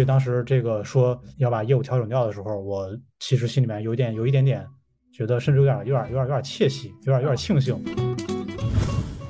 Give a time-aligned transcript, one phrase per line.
[0.00, 2.88] 所以当时这个说要把业务调整掉的时候，我
[3.18, 4.66] 其实心里面有点有一点点
[5.12, 7.78] 觉得，甚至有点有点有点有点窃喜，有点有点庆幸。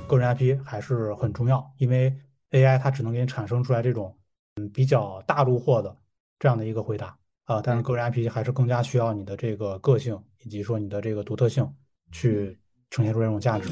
[0.07, 2.15] 个人 IP 还是很重要，因为
[2.51, 4.17] AI 它只能给你产生出来这种
[4.55, 5.93] 嗯比较大路货的
[6.39, 11.69] 这样的一个回答啊，但是个人 IP 还是更加需要你的这个个性以及说你的这个独特性
[12.13, 12.57] 去
[12.91, 13.67] 呈现出这种价值。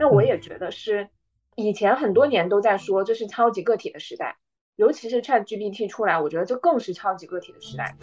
[0.00, 1.08] 那我也觉得是，
[1.54, 4.36] 以前很多年都在说这是超级个体的时代，
[4.78, 7.96] 尤其是 ChatGPT 出来，我觉得这更是超级个体的时代。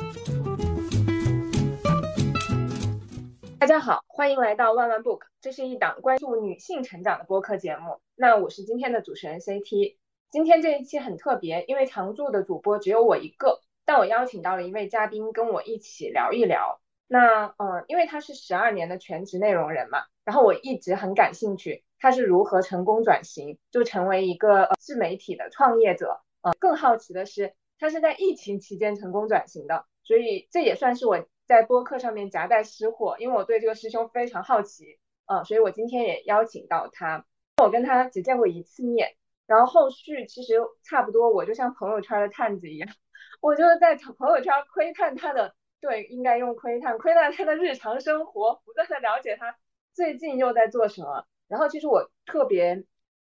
[3.58, 8.02] 大家好，欢迎来到万万 Book，这是一档关注女性成长的播客节目。
[8.14, 9.96] 那我是今天的主持人 CT，
[10.30, 16.82] 今天这一期很特别，因为常驻的主播只有我一个，但我邀请到了一位嘉宾跟我一起聊一聊。
[17.08, 21.86] 那嗯，因为他是十二年的全职内容人嘛，然后我一直很感兴趣。
[22.00, 26.20] 他是如何成功转型，就成为一个呃自媒体的创业者？
[26.45, 37.25] 呃，更好奇的是，他是在疫情期间成功转型的，所以这也算是我在播客上面夹带私货，因为我对这个师兄非常好奇，呃，所以我今天也邀请到他。
[37.58, 39.16] 我跟他只见过一次面，
[39.47, 42.88] 然后后续其实差不多，我就像朋友圈的探子一样，
[43.42, 49.58] 我就是在朋友圈窥探他的，对，应该用窥探，窥探他的日常生活，不断的了解他
[49.95, 51.25] 最近又在做什么。
[51.48, 52.83] 然后其实我特别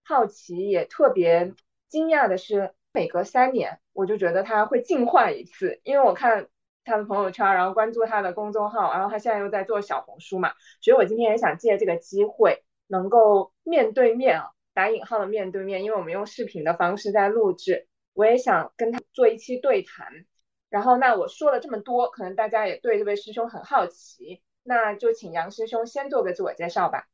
[0.03, 1.53] 好奇，也特别
[1.89, 6.49] 惊讶的是，每隔三年我就觉得他会进化一次，因为我看
[6.85, 20.27] 他的朋友圈，然后关注他的公众号，然后他现在又在做小红书嘛，所以我今天也想借这个机会，能够面对面啊，打引号的面对面，因为我们用视频的方式在录制，我也想跟他做一期对谈。
[20.69, 27.09] 然后那我说了这么多，可能大家也对这位师兄很好奇，那就请杨师兄先做个自我介绍吧。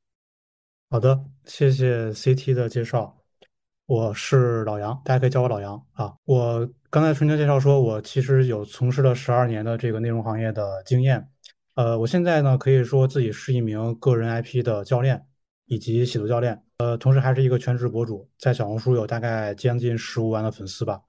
[0.91, 3.18] 好的，谢谢 CT 的介绍。
[3.89, 6.13] 我是老杨，大家可以叫我老杨啊。
[6.27, 11.27] 我刚才春秋介绍说，我其实有从事了十二年的这个内容行业的经验。
[11.75, 15.25] 呃，我现在呢可以说自己是一名个人 IP 的教练
[15.65, 16.63] 以及写作教练。
[16.81, 21.01] 呃，同时还是一个全职博主，在小红书有大概将近十五万的粉丝吧。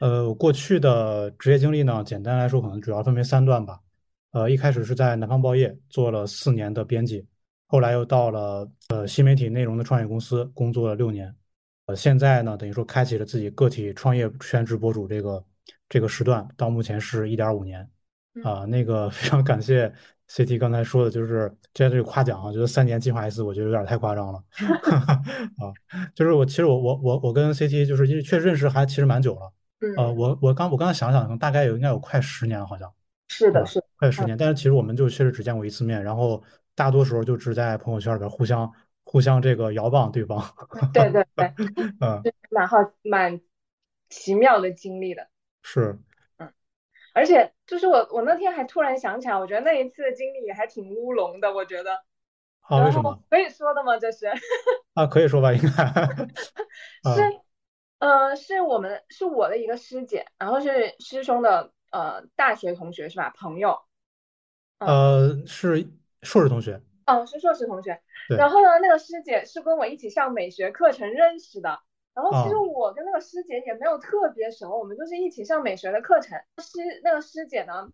[0.00, 3.78] 呃，我过去的职业经历呢，简单来说可能主要分为三段吧。
[4.32, 7.24] 呃，一开始是在南方报业做了四年的编辑。
[7.68, 11.32] 后来又到了呃新媒体内容的创业公司工作了六年，
[11.86, 15.44] 呃现在呢等于说开启了自己个体创业全职博主这个
[15.88, 17.88] 这个时段，到目前是一点五年，
[18.42, 19.92] 啊那个非常感谢
[20.28, 24.42] CT 刚才说的就是这这个夸奖啊，觉得三年进化一次，我觉得有点太夸张了，
[25.62, 25.70] 啊
[26.14, 29.52] 就是我其实我我我我跟 CT 就是因为确实认识还其实蛮久了，
[29.96, 32.92] 呃我我刚我刚才想想大概有应该有快十年了好像，
[33.28, 36.42] 是的是快十年，但是其实我们就确实只见过一次面，然后。
[36.78, 38.70] 大多时候就只在朋友圈里边互相
[39.08, 40.42] 互相这个摇棒对方。
[40.92, 41.54] 对对对，
[42.00, 43.40] 嗯，蛮好蛮
[44.08, 45.28] 奇妙的经历的。
[45.62, 45.96] 是，
[46.38, 46.52] 嗯，
[47.14, 52.02] 而且就是我我那天还突然想起来，我觉得那一次的经历也还挺乌龙的，我觉得。
[52.62, 52.84] 啊？
[52.84, 53.22] 为什么？
[53.30, 53.96] 可以说的吗？
[53.96, 54.26] 这是？
[54.94, 55.68] 啊，可以说吧，应该。
[57.14, 57.40] 是，
[58.00, 63.32] 呃，是我们是我的一个师姐，然后是师兄的呃大学同学是吧？
[63.38, 63.78] 朋友。
[64.80, 65.88] 呃，是。
[66.22, 68.00] 硕士同学，哦，是硕士同学。
[68.36, 71.78] 然后呢，那个师姐是跟我一起上美学课程认识的。
[72.14, 76.38] 然后其实我跟那个师姐也没有特别熟，我们就是一起上美学的课程。
[76.58, 77.88] 师那个师姐呢，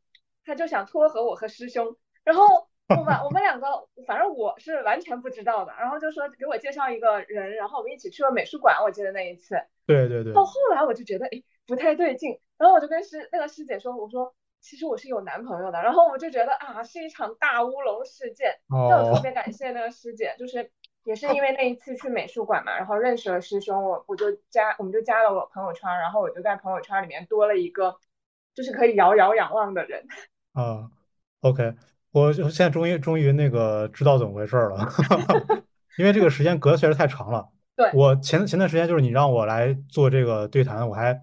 [0.44, 1.96] 她就想撮合我和师兄。
[2.24, 2.46] 然后
[2.88, 3.66] 我们我们两个，
[4.06, 5.72] 反正我是完全不知道的。
[5.78, 8.82] 然后就说给我介绍一个人，然后我们一起去了美术馆。
[8.82, 9.56] 我记得那一次。
[9.86, 10.32] 对对对。
[10.32, 14.34] 到后来我就觉得哎不太对劲，然后我就跟师那个师姐说，我说。
[14.62, 18.54] 其实我是有男朋友的，然后我就觉得啊，是一场大乌龙事件。
[18.68, 20.70] 那我特别感谢那个师姐，就是
[21.02, 27.96] 也是因为那一次去美术馆嘛，然后认识了师兄，我我就加，我们就加了我朋友圈，然后我就在朋友圈里面多了一个，
[28.54, 30.06] 就是可以遥遥仰望的人。
[30.54, 30.88] 啊
[31.40, 31.74] ，OK，
[32.12, 34.88] 我现在终于终于那个知道怎么回事了，
[35.98, 37.48] 因为这个时间隔的确实太长了。
[37.74, 41.20] 对，我前前段时间就是你让我来做这个对谈，我还。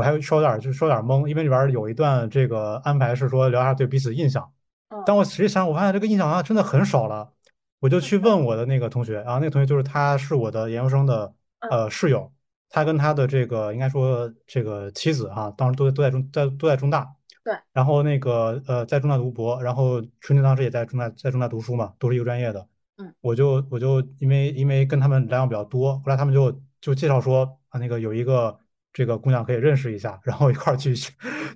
[0.00, 4.50] 我还稍有点就稍有点懵，因为里边有一段这个安排是说聊一下对彼此的印象。
[5.04, 7.30] 但我实际上，我发现这个印象啊真的很少了。
[7.80, 11.30] 我就去问我的那个同学，然后那个同学就是他是我的研究生的
[11.70, 12.32] 呃室友，
[12.70, 17.06] 他跟他的这个应该说这个妻子哈，当时都都在中在都在中大。
[17.44, 17.54] 对。
[17.74, 22.66] 然后那个呃在中大读博，然后春天当时也在中大在中大读书嘛，都是一个专业的。
[22.96, 23.14] 嗯。
[23.20, 28.58] 我就我就因为因为跟他们来往比较多，后来他们就就介绍说啊那个有一个。
[28.92, 30.94] 这个姑娘可以认识一下，然后一块儿去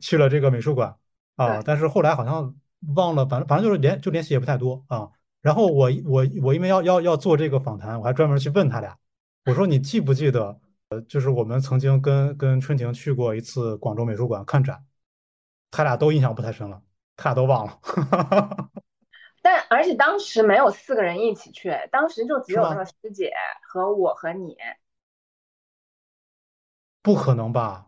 [0.01, 0.95] 去了这个美术馆
[1.37, 1.61] 啊。
[1.65, 2.55] 但是后来好像
[2.95, 5.09] 忘了，反正反正就是联就联系也不太多啊。
[5.43, 8.97] 然后我我我因为要要要做这个访谈，我还专门去问他俩，
[9.47, 10.59] 我说你记不记得
[10.91, 14.85] 呃就是我们曾经跟跟春婷去过一次广州美术馆看展，
[15.71, 16.81] 他俩都印象不太深了，
[17.17, 17.79] 他俩都忘了，
[19.43, 22.55] 但而且当时没有四个人一起去，当时就只？
[22.55, 23.33] 有那个师姐
[23.69, 24.57] 和我和你。
[27.05, 27.87] 不可能吧？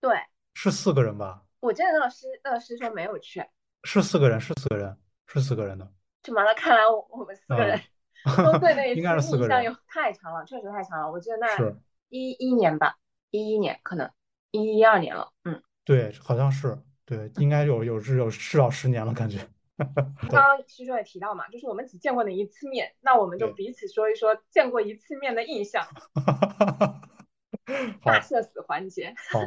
[0.00, 0.16] 对，
[0.54, 1.42] 是四个人吧？
[1.58, 3.44] 我记得那个师那个师兄没有去，
[3.82, 5.92] 是四个人，是四个人，是四个人的，
[6.22, 6.54] 就完了。
[6.54, 7.76] 看来我我们四个人
[8.24, 11.10] 嗯，都对那一 应该次是四个人，印象有太长了，确实太长了。
[11.10, 11.76] 我记得那是，
[12.08, 12.96] 一一年吧，
[13.30, 14.08] 一一年可能
[14.52, 15.32] 一一二年了。
[15.42, 19.38] 嗯，对，好像是，对，应该有有至有至少十年了，感觉，
[19.76, 25.84] 刚刚师兄也提到嘛，就是我们只见过那一次面，那我们就，彼此说一说见过一次面的印象。
[28.02, 29.14] 大好，社死环节。
[29.32, 29.40] 好，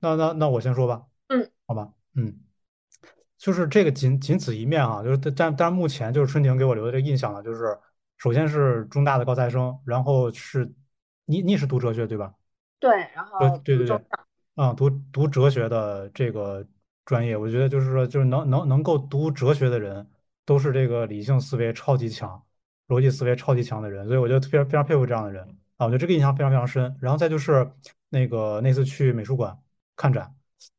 [0.00, 2.40] 那那那我先说吧，嗯，好吧，嗯。
[3.38, 7.78] 就是这个仅仅此一面啊，就是但但目前就是春婷给我留的这个印象呢，就是
[8.16, 10.72] 首先是中大的高材生，然后是
[11.26, 12.32] 你你也是读哲学对吧？
[12.80, 14.00] 对，然呃，后对对对，
[14.54, 16.66] 啊，读读哲学的这个
[17.04, 20.08] 专业，我觉得就是说，就是能能能够读哲学的人，
[20.46, 22.42] 都是这个理性思维超级强、
[22.88, 26.96] 逻辑思维超级强的人，所以我就非常非常佩服这样的人啊，我觉得这个印象非常非常深。
[27.00, 27.70] 然后再就是
[28.08, 29.58] 那个那次去美术馆
[29.96, 30.34] 看展，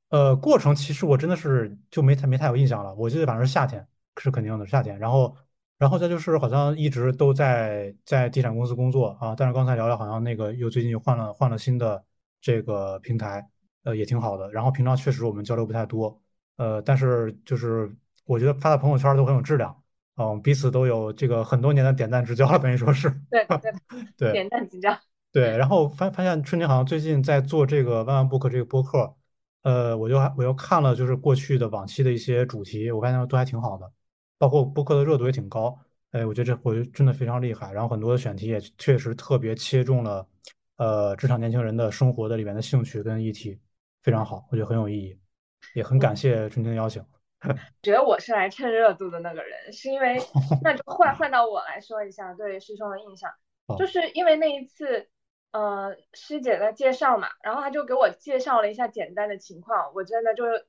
[0.09, 5.35] 呃，过程其实我真的是就没太没太有印象了，我记得反正是夏天，是肯定的夏天，然后。
[5.79, 12.03] 然后再就是好像一直都在在地产公司工作啊，但是刚才聊聊好像那个又最近又换了换了新的
[12.41, 13.47] 这个平台，
[13.83, 14.51] 呃也挺好的。
[14.51, 16.19] 然后平常确实我们交流不太多，
[16.55, 17.95] 呃，但是就是
[18.25, 19.83] 我觉得发的朋友圈都很有质量，
[20.17, 23.71] 嗯，彼此都有这个很多年的点赞之交了，等于说是，对的对，
[24.17, 24.97] 对点赞之交。
[25.31, 25.55] 对。
[25.55, 29.15] 然后发发现春节好像最近在做这个万万 book 这个播客，
[29.61, 33.91] 呃，我就还我又看了就是过去的往期的一些主题，我发现都还挺好的。
[34.39, 35.77] 包括播客的热度也挺高，
[36.11, 37.71] 哎，我觉得这我觉得真的非常厉害。
[37.71, 40.27] 然后很多的选题也确实特别切中了，
[40.77, 43.59] 呃，职场年轻人的生活的里面的兴趣跟议题，
[44.01, 45.17] 非常好，我觉得很有意义，
[45.75, 47.03] 也很感谢春天的邀请。
[47.83, 50.17] 觉得我是来蹭热度的那个人，是因为
[50.63, 53.31] 那就换换到我来说一下对师兄的印象，
[53.77, 55.07] 就，是因为那一次，
[55.51, 60.65] 呃，师姐在介绍嘛，然后他就给我介绍了一下简单的情况，我真的就是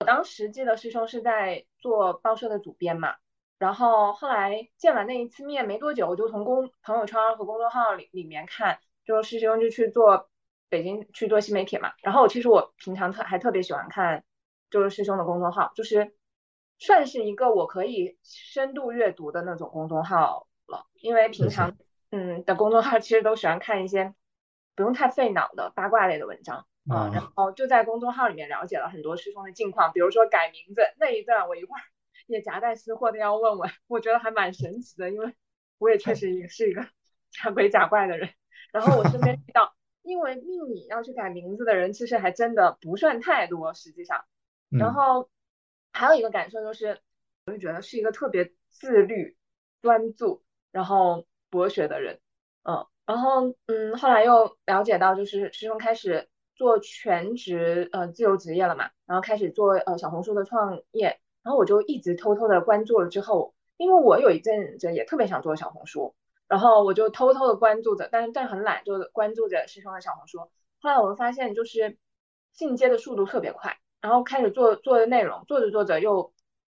[0.00, 3.14] 我当时记得师兄是在做报社的主编嘛，
[3.58, 10.28] 然后后来见完那一次面没多久，我就从公朋友圈和公众号里里面看，就是师兄就去做
[10.68, 14.22] 北京去做新媒体嘛，然后我其实我平常特还特别喜欢看。
[14.74, 16.16] 就是师兄的公众号，就是
[16.80, 20.84] 算是一个我可以深度阅读的那种公众号了。
[21.00, 21.76] 因为平常
[22.10, 24.16] 嗯的公众号其实都喜欢看一些
[24.74, 31.82] 不用太费脑的八卦类的文章啊，然啊，后就在公众号里面了解了很多师兄的近况，比如说改名字那一段，我一会儿
[32.26, 35.32] 也夹带私货的要问问，我觉得还蛮神奇的，因为
[35.78, 36.82] 我也确，实也是一个
[37.30, 38.28] 假鬼假怪的人。
[38.72, 39.72] 然后我身边遇到
[40.02, 44.24] 因为命理要去改名字的人，其实还真的不算太多，实际上。
[44.78, 45.28] 然，后
[45.92, 47.00] 还有一个感受就是，
[47.46, 49.36] 我就觉得是一个特别自律、
[49.82, 50.42] 专注，
[50.72, 52.20] 然后博学的人。
[52.64, 66.14] 嗯，然后嗯，后来又了解到，就是师兄开始做全职呃自由职业了嘛，然后开始做呃小红书的创业，然后我就一直偷偷的关注了之后，因为我有一阵子也特别想做小红书，
[66.48, 70.38] 然后我就偷偷的关注着，但是但很懒，就关注着师兄的小红书。
[70.80, 71.98] 后来我们发现，就是
[72.52, 73.78] 进阶的速度特别快。
[74.04, 76.34] 然后开始做做的内容，做着做着又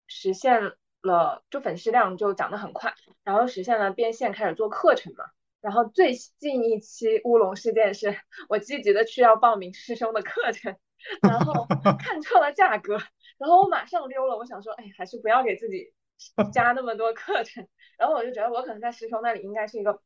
[0.07, 0.61] 实现
[1.01, 2.93] 了，就粉丝量就涨得很快，
[3.25, 5.25] 然后实现了变现，开始做课程嘛。
[5.63, 8.15] 然后最近一期乌龙事件是
[8.51, 10.77] 我积极的去要报名师兄的课程，
[11.23, 11.67] 然后
[11.99, 12.99] 看错了价格，
[13.39, 14.37] 然后我马上溜了。
[14.37, 15.95] 我想说，哎，还是不要给自己
[16.53, 17.67] 加那么多课程。
[17.97, 19.99] 然后我就觉得我可能在师兄那里应该是一个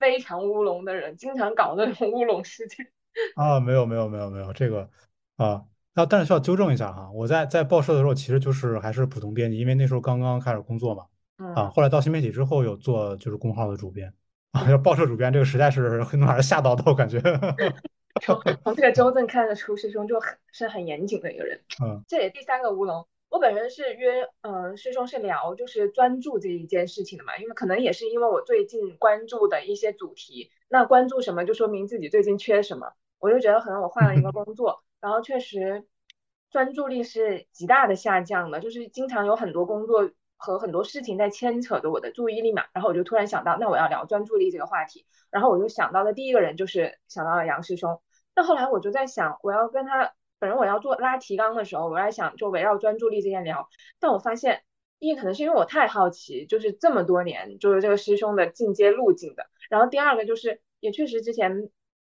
[0.00, 2.90] 非常乌龙的人，经常搞那种乌龙事件。
[3.36, 4.90] 啊，没有没有没有没有这个
[5.36, 5.64] 啊，
[5.94, 11.04] 那但是需要纠正一下哈，我在在报社的时候其实就是还是普通编辑，因为那时候刚刚开始工作嘛，
[11.54, 11.70] 啊，嗯。
[11.70, 14.12] 后来到新媒体之后有做就是公号的主编
[14.52, 17.20] 啊，要报社主编这个实在是很 让人吓到的，我感觉，
[18.22, 21.60] 从从这个纠正看得出，师兄就很是很严谨的一个人。
[21.82, 35.84] 嗯这里第三个乌龙，我本人是约嗯、呃师兄是聊就是专注这一件事情的嘛，因为可能也是因为我最近关注的一些主题，那关注什么就说明自己最近缺什么，我就觉得可能我换了一个工作，然后确实
[36.50, 48.00] 专注力是极大的下降的，就是经常有很多工作和很多事情在牵扯着我的注意力嘛，然后我就突然想到，那我要聊专注力这个话题，然后我就想到的第一个人就是想到了杨师兄。
[48.34, 53.68] 那后来我就在想，我要跟他，本人我要做拉提纲的时候，我在想就围绕专注力这件聊，
[54.00, 54.62] 但我发现，
[55.00, 61.68] 一可能是因为我太好奇，就是这么多年就是这个师兄的进阶路径的，然后第二个就是也确实之前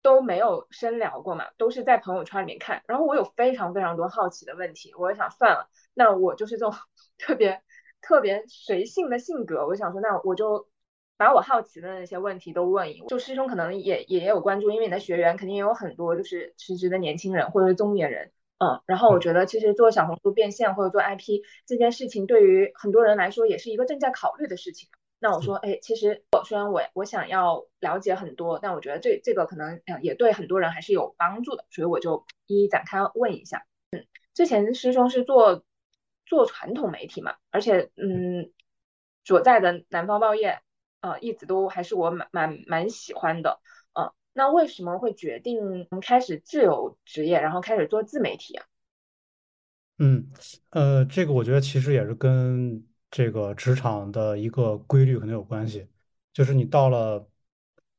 [0.06, 2.80] 都没有深聊过嘛，都是在朋友圈里面看。
[2.86, 6.72] 然后我有非常非常多好奇的问题，我想算了，那我就是这种
[7.18, 7.60] 特别
[8.00, 10.68] 特别随性的性格，我想说，那我就
[11.16, 13.08] 把我好奇的那些问题都问一问。
[13.08, 18.30] 就师兄可能也也有关注，因为你的学员肯定也有很多就是辞职的年轻人或者是中年人。
[18.58, 24.88] 嗯，然后我觉得其实做小红书变现或者做 IP 这件事情，对于很多人来说也是一个正在考虑的事情。
[25.18, 33.64] 那我说，哎，其实我虽然我我想要了解很多，但我觉得这这个可能也对很多人还是有帮助的，所以我就一一展开问一下。
[33.90, 35.64] 嗯，之前师兄是做
[36.26, 38.52] 做传统媒体嘛，而且嗯，
[39.24, 40.60] 所在的南方报业，
[41.00, 43.60] 呃，一直都还是我蛮蛮蛮喜欢的。
[43.94, 48.66] 嗯那为什么会决定开始自由职业，然后开始做自媒体啊？
[49.98, 50.30] 嗯，
[50.72, 55.86] 呃，这个我觉得其实也是跟这个职场的一个规律可能有关系，
[56.32, 57.28] 就是你到了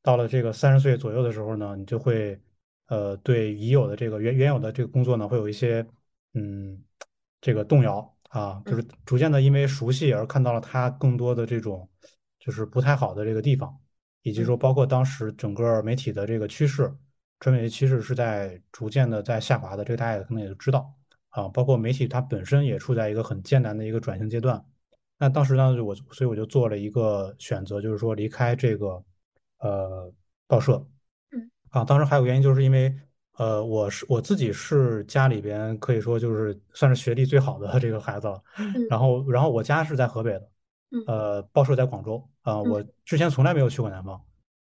[0.02, 2.40] 到了这个三十岁左右的时候呢，你就会
[2.88, 5.86] 呃对已有的这个原原有的这个工作呢会有一些
[6.34, 6.84] 嗯
[7.42, 11.90] 这个动摇啊，就是逐渐的因为熟悉而看到了它更多的这种
[12.40, 13.78] 就是不太好的这个地方。
[14.24, 16.94] 以及说，包括当时整个媒体的这个趋势，
[17.40, 20.94] 传媒趋势是在逐渐的在下滑的，这个大家可能也都知道
[21.30, 21.48] 啊。
[21.48, 24.62] 包括媒体它本身也处在一个很艰难的一个转型阶段。
[25.20, 29.04] 那当时呢，我所以我就做了一个选择，就是说离开这个
[29.60, 30.12] 呃
[30.48, 30.86] 报社。
[31.32, 31.52] 嗯。
[31.70, 32.94] 啊，当时还有原因，就是因为
[33.38, 38.42] 呃我是我自己是家里边可以说就是算是学历最好的 这个孩子了。
[38.58, 38.88] 嗯。
[38.90, 40.50] 然后然后我家是在河北的。
[41.06, 44.22] 呃，报社在广州啊，我之前从来没有去过南方，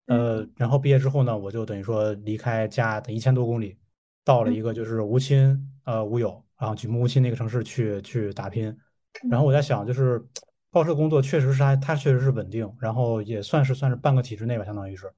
[0.04, 3.74] 呃，然后毕业之后呢，我就等于说离开家的一千多公里，
[4.22, 8.76] 到了一个就是无亲呃无友，然后举目无亲那个城市去去打拼，
[9.30, 10.24] 然后我在想，就是
[10.70, 15.12] 报社工作确实是它它确实是稳定，然后也算是算是半个体制内吧，相当于是，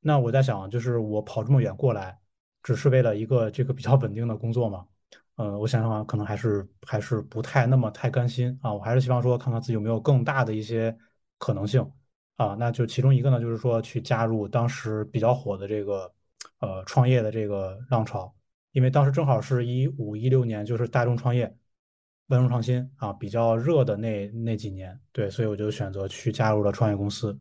[0.00, 2.18] 那我在想，就是我跑这么远过来，
[2.62, 4.86] 只是为了一个这个比较稳定的工作嘛。
[5.36, 8.72] 嗯，我想想，可能还是还是不太那么太甘心啊。
[8.72, 10.96] 我还是希望说，看看自己有没有更大的一些
[11.38, 11.84] 可能性
[12.36, 12.54] 啊。
[12.56, 16.12] 那就其中一个呢，就是说去加入当时比较火的这个
[16.60, 18.32] 呃创业的这个浪潮，
[18.70, 21.52] 因为当时正好是一五一六年，就是大众创业、
[22.28, 24.98] 万众创新啊比较热的那那几年。
[25.12, 27.38] 对，所以我就选择去加入了创业公司，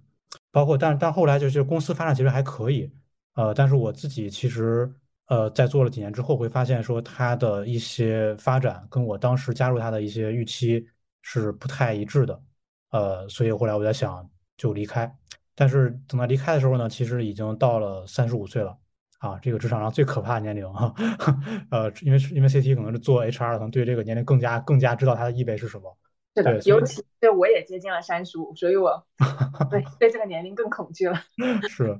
[0.51, 2.91] 包括但但后来就是公司发展其实还可以，
[3.35, 4.93] 呃，但是我自己其实。
[5.27, 10.85] 呃，在做了几年之后，会发现说它的一些发展跟我当时加入它的一些预期
[11.21, 12.43] 是不太一致的，
[12.91, 15.11] 呃，所以后来我在想就离开。
[15.55, 18.77] 但是等到离开的时候呢，其实已经到了三十五岁了
[19.23, 20.93] 啊，这个职场上最可怕的年龄啊，
[21.71, 25.97] 呃，因为因为 CT 可能是做 HR 可能对这个年龄更加更加知道它的意味是什么。
[26.35, 29.01] 是的，尤其对我也接近了三十五，所以我
[29.71, 31.17] 对对这个年龄更恐惧了。
[31.69, 31.97] 是，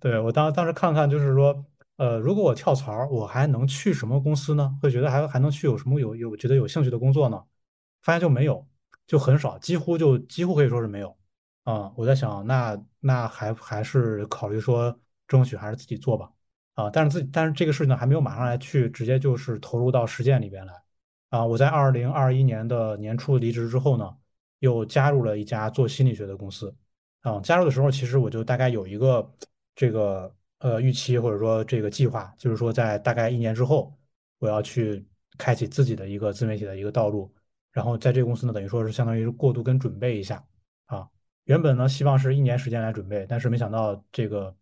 [0.00, 1.64] 对我当当时看看就是说。
[1.96, 4.76] 呃，如果我跳槽，我还能去什么公司呢？
[4.82, 7.40] 会觉得还还能去有什么有有觉得有兴趣的工作呢？
[8.02, 8.66] 发现就没有，
[9.06, 11.16] 就很少，几乎就几乎可以说是没有。
[11.62, 16.28] 啊，我在想，那那还还是考虑说争取还是自己做吧。
[16.74, 20.74] 啊，但是自己但是这个事情呢，还没有马上来去直接就是投入到实践里边来。
[21.30, 24.16] 啊，我在二零二一年的年初离职之后呢，
[24.60, 26.74] 又加入了一家做心理学的公司。
[27.22, 29.28] 啊，加入的时候其实我就大概有一个
[29.74, 30.34] 这个。
[30.58, 33.94] 呃，预期或者说这个计划，就是说在大概一年之后，
[34.38, 35.04] 我要去
[35.36, 37.30] 开启自己的一个自媒体的一个道路。
[37.70, 40.42] 然后在这个公司呢，等于说是相当于过渡跟准备一下
[40.86, 41.06] 啊。
[41.44, 44.56] 原本呢，希望是一年时间来准备，但是没想到这个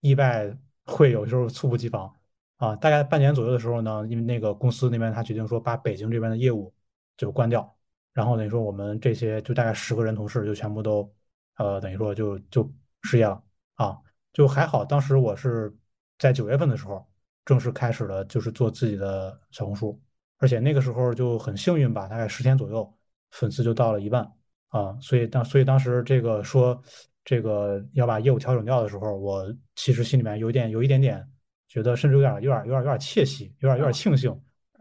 [0.00, 2.12] 意外会有时候猝不及防
[2.56, 2.76] 啊。
[2.76, 6.72] 大概半年左右的时候呢，因为那个公司那边他决定说把北京这边的业务
[7.16, 7.76] 就关掉，
[8.12, 11.12] 然后等于说我们这些就大概十个人同事就全部都
[11.56, 12.70] 呃等于说就就
[13.02, 13.42] 失业了
[13.74, 13.98] 啊。
[14.32, 15.74] 就还好，当时我是
[16.18, 17.06] 在九月份的时候
[17.44, 20.00] 正式开始了，就是做自己的小红书，
[20.38, 22.90] 而且那个时候就很幸运吧，大概十天左右
[23.32, 24.24] 粉丝就到了一万
[24.68, 26.82] 啊，所以当所以当时这个说
[27.24, 31.26] 这个要把业务调整掉的时候，我其实心里面有点有一点点
[31.68, 34.30] 觉得，甚至有点有点有点有点窃喜，有点有点庆幸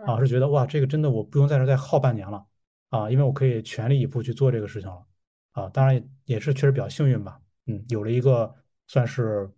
[0.05, 2.45] 啊，是觉得哇，这个真的我不用在这再耗半年了
[2.89, 5.05] 啊，因为我可以全力以赴去做这个事情了
[5.51, 8.53] 啊，当然也是确实比较幸运吧，嗯，有了一个。
[8.88, 9.50] 算是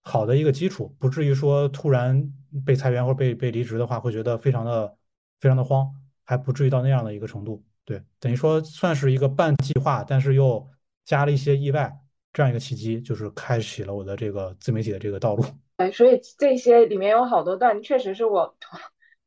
[0.00, 2.28] 好的一个基础，不至于说突然
[2.66, 4.92] 被裁员或者被被离职的话，会觉得非常的
[5.38, 5.88] 非常的慌，
[6.24, 7.64] 还不至于到那样的一个程度。
[7.84, 10.68] 对，等于说算是一个半计划，但是又
[11.04, 11.99] 加了一些意外，
[12.32, 15.44] 这样一个契机，就是开启了我的这个自媒体的这个道路。
[15.76, 18.56] 对，所以这些里面有好多段，确实是我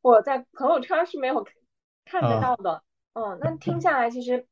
[0.02, 1.46] 我在朋友圈是没有
[2.04, 2.82] 看得到的。
[3.12, 4.46] 嗯，那听下来，其实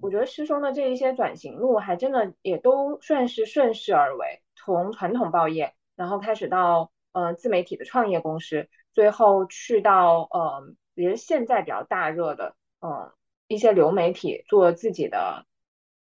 [0.00, 4.42] 我觉得师兄的这一些转型路，还真的也都算是顺势而为。
[4.54, 13.12] 从传统报业，然后开始到呃自媒体的创业公司，最后去到呃也是现在比较大热的嗯
[13.46, 15.46] 一些流媒体做自己的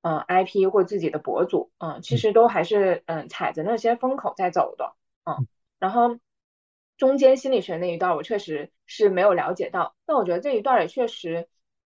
[0.08, 4.94] 嗯 IP 或自己的博主，嗯其嗯实都还是嗯踩着那些风口在走的，
[5.26, 5.48] 嗯，嗯，
[5.80, 6.18] 然后
[6.98, 11.48] 中间心理学那一段我确实是没有了解到，但我觉得这一段也确实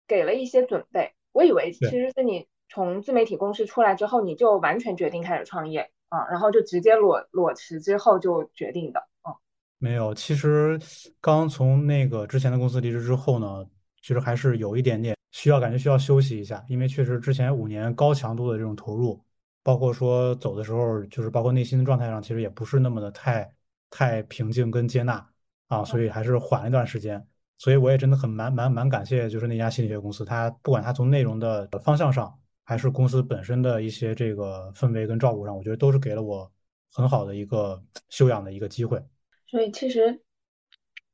[0.08, 1.12] 给了一些准备。
[1.32, 1.86] 我以为其。
[1.86, 9.00] 实是你从自媒体公司出来之后，你就完全决定开始创业啊，然后就直接裸裸辞之后就决定的。
[9.28, 9.34] 嗯
[9.82, 10.78] 没有，其实
[11.22, 13.64] 刚从那个之前的公司离职之后呢，
[14.02, 19.22] 其实还是有一点点需要，感觉需要休息一下，因为确实之前五年高强度的这种投入，
[19.62, 23.54] 包括说走的时候，就是包括内心的状态上，其实也不是那么的太
[23.90, 25.24] 太平静跟接纳
[25.68, 27.24] 啊，所以还是缓了一段时间。
[27.58, 32.34] 所以我也真的很蛮蛮蛮感谢，就是那家心理学公司，它不管它从内容的方向上，
[32.64, 36.50] 还是公司本身的一些这个氛围跟照顾上，我觉得都是给了我
[36.90, 38.98] 很好的一个修养的一个机会。
[39.46, 40.22] 所以其实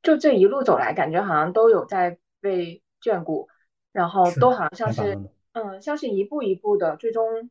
[0.01, 3.49] 就这一路走来，感觉好像都有在被眷顾，
[3.97, 5.17] 然后，都好像像是。
[5.53, 7.49] 嗯，像是一步一步的最终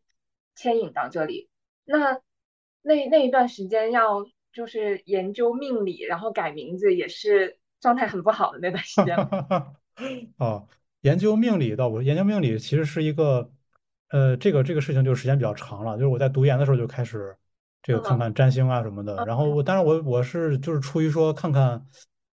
[0.54, 1.48] 牵引到这里。
[1.84, 2.20] 那
[2.82, 9.74] 那那一段时间要就是研究命理，然后改名字，也是状态很不好的那段时间吗？
[10.38, 10.68] 哦，
[11.00, 13.50] 研究命理倒不，研究命理其实是一个，
[14.10, 17.36] 呃，这个这个事情就是时间比较长了，就是我在读研的时候就开始
[17.82, 21.84] 这个看嗯看占星啊什么的，然后嗯我当然我我是就是出于说看看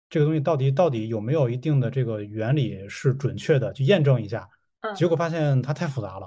[0.09, 4.49] 这个东西到底到底有没有一定的这个原理是准确的，去验证一下，
[4.95, 6.27] 结果嗯发现它太复杂了。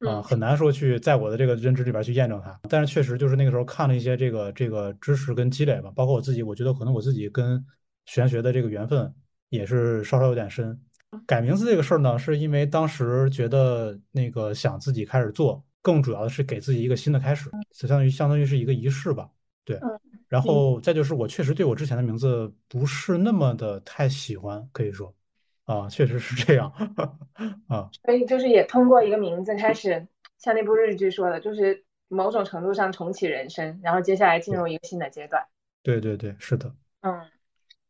[0.00, 7.64] 啊，嗯很难说去在我的这个认知里边去验证它，但是确实就是那个时候看了一些这个这个知识跟积累吧，包括我自己，我觉得可能我自己跟
[8.06, 9.12] 玄学的这个缘分
[9.48, 10.80] 也是稍稍有点深。
[11.26, 19.28] 改名字这个事儿呢，是因为当时觉得那个想自己开始做，更主要的是给自己一个新的开始，相当于相当于是一个仪式吧。
[19.64, 25.14] 对，嗯，然后再就是我确实对我之前的名字不是那么的太喜欢，可以说
[25.64, 26.70] 啊，确实是这样
[27.68, 27.88] 啊。
[28.04, 30.06] 所以就是也通过一个名字开始，
[30.38, 35.46] 像那部日剧说的，就是某种程度上重启人生，然后接下来进入一个新的阶段。
[35.82, 37.22] 对对对，是的，嗯，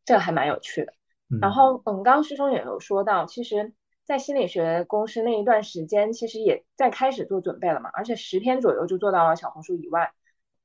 [0.04, 0.92] 这个还蛮有趣的。
[1.40, 3.72] 然后我们，刚刚师兄也有说到，其实，
[4.04, 10.12] 在心理学公司那一段时间，其实也在开始做准备了嘛，而且十天左右就做到了小红书以外。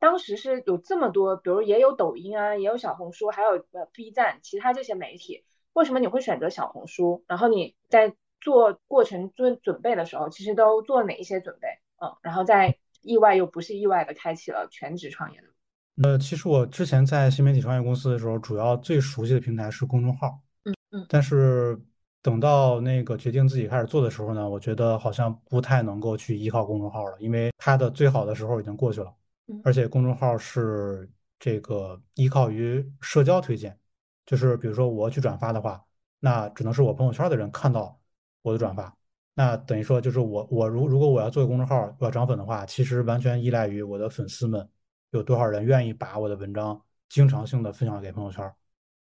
[0.03, 5.45] 当时是有这么多，比如也有抖音啊，也有小红书，还有呃 B 站，其他这些媒体。
[5.71, 7.23] 为什么你会选择小红书？
[7.25, 11.69] 然后你在做过程准准备的时候，其实都做哪一些准备？
[12.01, 16.09] 嗯，然后在意外又不是意外的开启了全职创业的。
[16.09, 21.79] 呃，其实我之前在新媒体创业公司的时候，主要最熟悉的平台是公众号，嗯嗯但是
[22.21, 29.15] 等到那个决定自己开始做的时候呢，我觉得好像不太能够去依靠公众号了，因为它的最好的时候已经过去了，嗯
[29.63, 33.77] 而且公众号是这个依靠于社交推荐，
[34.25, 35.83] 就是比如说我去转发的话，
[36.19, 37.99] 那只能是我朋友圈的人看到
[38.41, 38.95] 我的转发，
[39.33, 44.67] 那等于说就是我我如如果我要做公众号，我要涨粉的话，其实完全依赖于我的粉丝们
[45.11, 48.43] 有多少人愿意把我的文章经常性的分享给朋友圈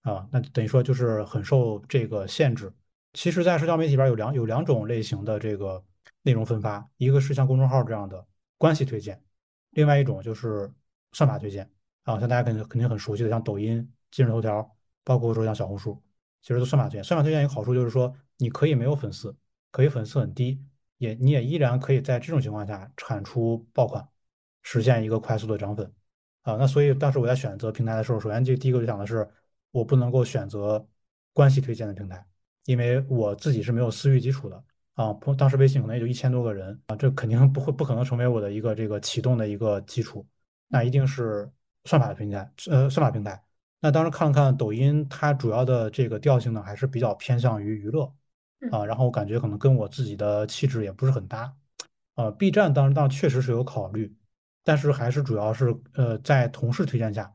[0.03, 2.71] 啊，那等于说就是很受这个限制。
[3.13, 5.83] 其实，在社交媒体边有两有两种类型的这个
[6.21, 8.25] 内容分发，一个是像公众号这样的
[8.57, 9.21] 关系推荐，
[9.71, 10.71] 另外一种就是
[11.11, 11.69] 算法推荐
[12.03, 16.01] 啊，像大家肯定肯定很熟悉的，像抖音、今日头条，包括说像小红书，
[16.41, 17.03] 其实都算法推荐。
[17.03, 19.35] 算法推荐一个好处就是说，你可以没有粉丝，
[19.71, 20.63] 可以粉丝很低，
[20.97, 24.07] 也你也依然可以在这种情况下产出爆款，
[24.61, 25.91] 实现一个快速的涨粉
[26.41, 26.55] 啊。
[26.55, 29.29] 那所以当时我在选择平台的时候，首先就第一个就想的是，
[29.71, 30.87] 我不能够选择
[31.33, 32.25] 关系推荐的平台，
[32.65, 34.63] 因为我自己是没有私域基础的
[34.95, 35.13] 啊。
[35.13, 40.25] 不当时微信可能也就一千多个人啊，这肯定不会不可能成为我的一个这个启动的一个基础，
[40.67, 41.49] 那一定是
[41.85, 43.41] 算法的平台，呃，算法平台。
[43.79, 48.13] 那当时看了看抖音，它主要的这个调性呢，还是比较偏向于娱乐
[48.59, 51.51] 嗯啊，然后我感觉可能跟我自己的气质也不是很搭。
[52.15, 54.15] 呃，B 站当时当确实是有考虑，
[54.63, 57.33] 但是还是主要是呃在同事推荐下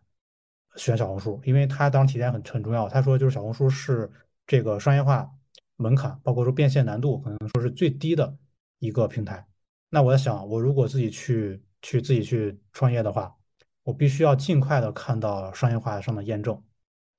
[0.77, 2.89] 选小红书，因为他当时体验很很重要。
[2.89, 4.09] 他说就是小红书是
[4.47, 5.29] 这个商业化
[5.77, 8.37] 门槛，包括说变现难度可能说是最低的
[8.79, 9.47] 一个平台。
[9.91, 13.35] 那我在想，我如果自己去去自己去创业的话，
[13.83, 16.61] 我必须要尽快的看到商业化上的验证，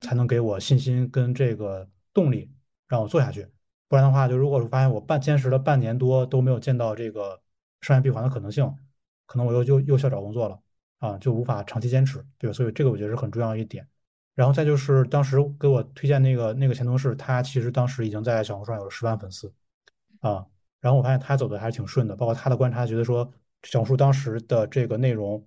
[0.00, 2.50] 才能给我信心跟这个动力
[2.86, 3.48] 让我做下去。
[3.88, 7.40] 不然的话，就如果发现我半坚持了半年多都没有见到这个
[7.80, 8.76] 商业闭环的可能性，
[9.24, 10.60] 可能我又又又需要找工作了
[10.98, 12.52] 啊，就无法长期坚持，对？
[12.52, 13.88] 所以这个我觉得是很重要一点。
[14.38, 19.52] 然后再就是当时给我推荐那个那个前同事，他其实当时已经在小红书上有了十万粉丝
[20.20, 20.46] 啊。
[20.80, 23.28] 然后我发现他走的还是挺顺的，包括他的观察，觉得说
[23.64, 25.44] 小红书当时的这个内容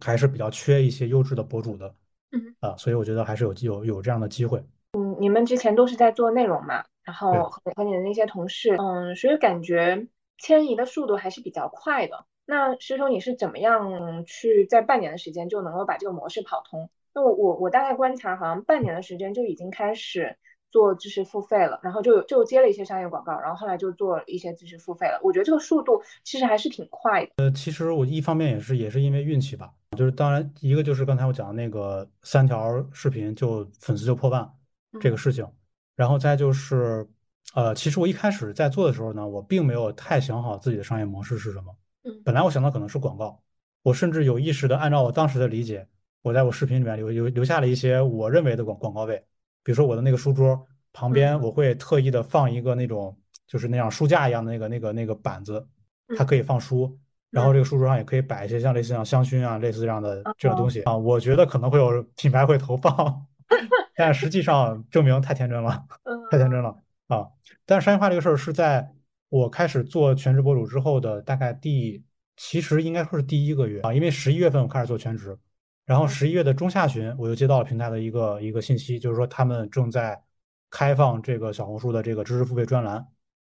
[0.00, 1.92] 还是比较缺一些优质的博主的
[2.30, 4.64] 嗯啊，所以我觉得还是有有有这样的机会。
[4.92, 7.50] 嗯，你们之前都是在做内容嘛，然后。
[7.50, 10.06] 和和你的那些同事，嗯，所以感觉
[10.38, 12.26] 迁移的速度还是比较快的。
[12.44, 16.88] 那师兄，你是怎么样去在半年的时间就能够把这个模式跑通？
[17.14, 20.36] 那我我我大概观察，好像半年的时间就已经开始
[20.70, 25.20] 做知识付费了，然后就就接了一些商业广告，然后后来就做一些知识付费了。
[25.22, 27.30] 我觉得这个速度其实还是挺快的。
[27.36, 34.50] 呃，其实我一方面也是也是因为运气吧，就是当然一个就是刚才我讲的那个三条视频就粉丝就破万
[34.98, 35.48] 这个嗯事情，
[35.94, 37.06] 然后再就是
[37.54, 41.76] 呃，其实我一开始在做的时候呢，我并没有太想好自己的商业模式是什么。
[42.02, 43.40] 嗯本来我想到可能是广告，
[43.82, 45.86] 我甚至有意识的按照我当时的理解，
[46.24, 49.22] 我在我视频里面留留留下了一些我认为的广广告位，
[49.62, 51.42] 比如说我的那个书桌旁边，嗯。
[51.42, 53.14] 我会特意的放一个那种
[53.46, 55.68] 就是那样书架一样的那个那个那个板子，
[56.16, 56.98] 它嗯可以放书，
[57.30, 60.82] 然后嗯，这个书桌上也可以摆一些像类似像香薰啊类似这样的这种东哦，西。
[60.84, 63.26] 啊，我觉得可能会有品牌会投放，
[63.94, 65.84] 但实际上证明太天真了，
[66.32, 66.80] 太天真嗯了。
[67.08, 67.28] 啊！
[67.66, 68.90] 但是商业化这个事儿是在
[69.28, 72.02] 我开始做全职博主之后的大概第，
[72.34, 75.36] 其实应该说是第一个月啊，因为十一月份我开始做全职，
[75.86, 80.22] 然后十一月的中下旬我就接到了平台的一个一个信息，就是说他们正在
[80.70, 83.06] 开放这个小红书的这个知识付费专栏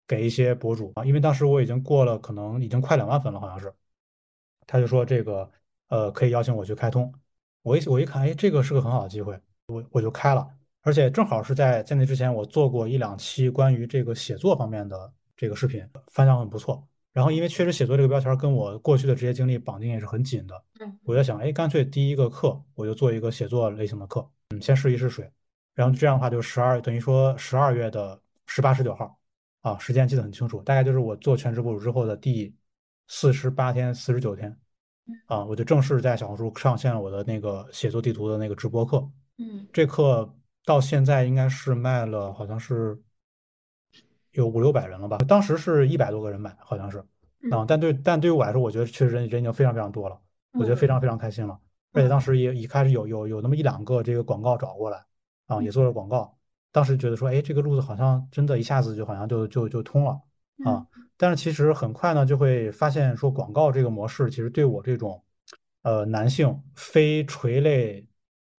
[0.07, 3.73] 给一些博主啊，因为当时我已经过了可能已经快两万粉了，好像是，
[4.67, 5.49] 他就说这个
[5.89, 7.13] 呃可以邀请我去开通，
[7.61, 10.47] 我一我一看，哎，这个是个很好的机会，我我就开了。
[10.81, 16.87] 而且正好是在在那之前，我做过一两期关于这个写作方面的这个视频，反响很不错。
[17.15, 25.31] 然后因为确实写作这个标签跟我过去的职业经历绑定也是很紧的，嗯我在想，哎，干脆第一个课我就做一个写作类型的课，嗯，先试一试水。
[25.73, 29.17] 然后这样的话，就十二等于说十二月的十八、十九号
[29.61, 32.53] 啊，时间记得很清楚，大概就是我做全职博主之后的第
[33.07, 34.53] 四十八天、四十九天
[35.27, 39.09] 啊，我就正式在小红书上线了我的那个写作地图的那个直播课。
[39.37, 40.29] 嗯这课
[40.65, 42.97] 到现在应该是卖了，好像是
[44.35, 45.17] 有五六百人了吧？
[45.27, 47.03] 当时是一百多个人买，好像是啊。
[47.63, 50.17] 嗯但对但对于我来说，我觉得确实人人已经非常非常多了，
[50.53, 51.59] 我觉得非嗯常非常开心了。
[51.93, 55.03] 而且当嗯时也一开始有有有那么一两个这个广告找过来
[55.47, 56.37] 啊，也做了广告。
[56.71, 60.11] 当时觉得说，哎，这个路子好像真的一下子就好像就就就通了
[60.65, 60.77] 啊。
[60.77, 65.23] 嗯但是其实很快呢，就会发现说，广告这个模式其实对我这种
[65.83, 68.05] 呃男性非垂类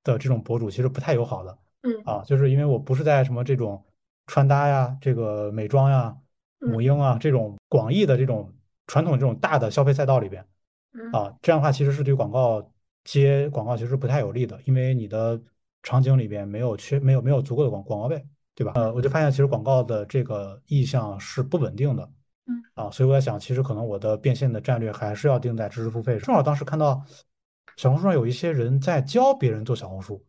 [0.03, 3.85] 的这种博主其实不太友好的嗯啊，就是因为我不是在什么这种
[4.27, 6.17] 穿搭呀、这个美妆呀、
[6.59, 8.53] 母嗯婴啊这种广义的这种
[8.87, 10.45] 传统这种大的消费赛道里边
[10.93, 12.73] 嗯啊，这样的话其实是对广告
[13.05, 15.41] 接广告其实不太有利的，因为你的
[15.83, 18.73] 场景里边没有缺没有没有足够的广广告位，对吧？
[18.75, 22.11] 呃，我就发现其实广告的这个意向是不稳定的。
[22.49, 26.27] 嗯啊，所以我在想，其实可能我的变现的战略还是要定在知识付费上。
[26.27, 27.05] 正好当时看到
[27.77, 30.25] 小红书上有一些人在教别人做小红书，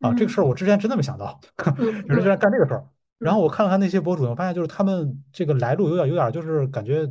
[0.00, 1.40] 啊，这个事儿我之前真的没想到，
[1.78, 2.86] 嗯 有人居然干这个事儿。
[3.18, 3.42] 然后嗯。
[3.42, 7.10] 我看了看那些博主呢，我发现就是他们这个来路有点有点就是感觉，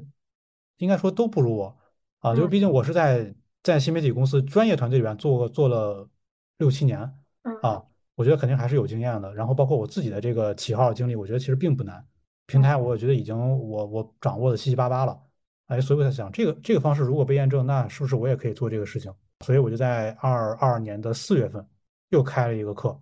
[0.78, 1.78] 应该说都不如我。
[2.20, 2.50] 啊，就是嗯。
[2.50, 6.10] 毕竟我是在在新媒体公司专业团队里边做做了
[6.58, 7.00] 六七年
[7.44, 7.56] 嗯。
[7.62, 7.84] 啊，
[8.16, 9.34] 我觉得肯定还是有经验的。
[9.34, 12.06] 然后包括我自己的这个起号经历，我觉得其实并不难。
[12.48, 15.20] 平台我觉得已经我我掌握的七七八八了，
[15.68, 19.14] 哎，所以我在想，这个这个方式如果被验证，那是不是我也可以做这个事情？
[19.46, 21.64] 所以我就在二二年的四月份
[22.10, 22.98] 又开了一个课，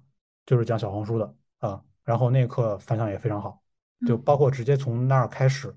[0.46, 3.62] 就是讲小红书的啊，然后那个课反响也非常好，
[4.08, 5.76] 就嗯包括直接从那儿开始，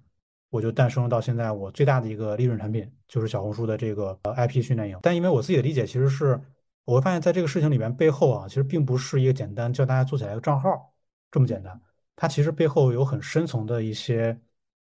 [0.50, 4.98] 我就诞生了到现在我最大的一个利润产品，就是小红书的这个呃 IP 训练营。
[5.02, 6.40] 但因为我自己的理解其实是，
[6.84, 10.92] 我会发现在这个事情里面背后啊，其实并不是一个简单教大家做起来一个账号
[11.30, 11.80] 这么简单。
[12.14, 14.38] 它其实背后有很深层的一些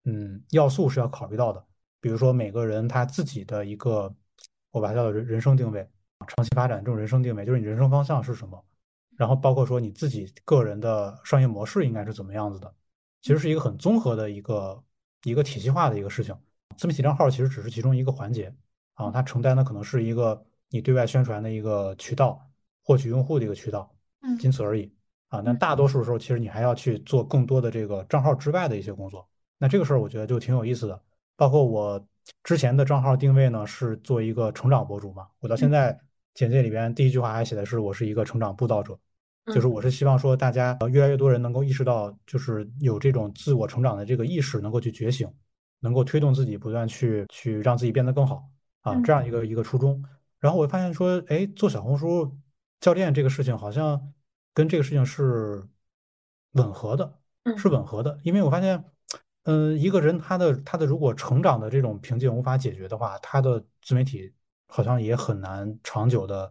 [0.04, 1.64] 嗯要素是要考虑到的，
[2.00, 4.14] 比如说每个人他自己的一个，
[4.70, 5.88] 我把它叫做人人生定位，
[6.28, 8.62] 长期发展这种人生定位，就是你人生方向是什么，
[9.16, 12.74] 然后包括说你自己个人的商业模式应该是怎么样子的，
[13.20, 14.82] 其实是一个很综合的一个
[15.24, 16.36] 一个体系化的一个事情。
[16.76, 18.54] 自媒体账号其实只是其中一个环节
[18.94, 22.50] 啊，它承担的可能是一个你对外宣传的一个渠道，
[22.82, 23.94] 获取用户的一个渠道，
[24.40, 24.92] 仅此而已。
[25.28, 29.26] 啊，那大多数时候其实你还要去做更多的这个账号之外的一些工作。
[29.58, 31.00] 那这个事儿我觉得就挺有意思的。
[31.36, 32.04] 包括我
[32.44, 35.98] 之前的账号定位呢是做一个成长博主嘛，我到现在
[36.34, 38.98] 简介里边第一句话还写的是我是一个成长布道者，
[39.46, 45.30] 就是我是希望说大家越来越多人能够意识到，就是有这种自我成长的这个意识，能够去觉醒，
[45.80, 48.48] 能够推动自己不断去去让自己变得更好。
[48.82, 50.02] 啊，这样一个一个初衷。
[50.40, 52.36] 然后我发现说，哎，做小红书
[52.80, 54.12] 教练这个事情好像。
[54.54, 55.66] 跟这个事情是
[56.50, 57.20] 吻合的，
[57.56, 58.84] 是吻合的，因为我发现，
[59.44, 64.30] 嗯，一个人他的他的如果成长的这种瓶颈无法解决的话，他的自媒体
[64.74, 66.50] 好像也很难长久的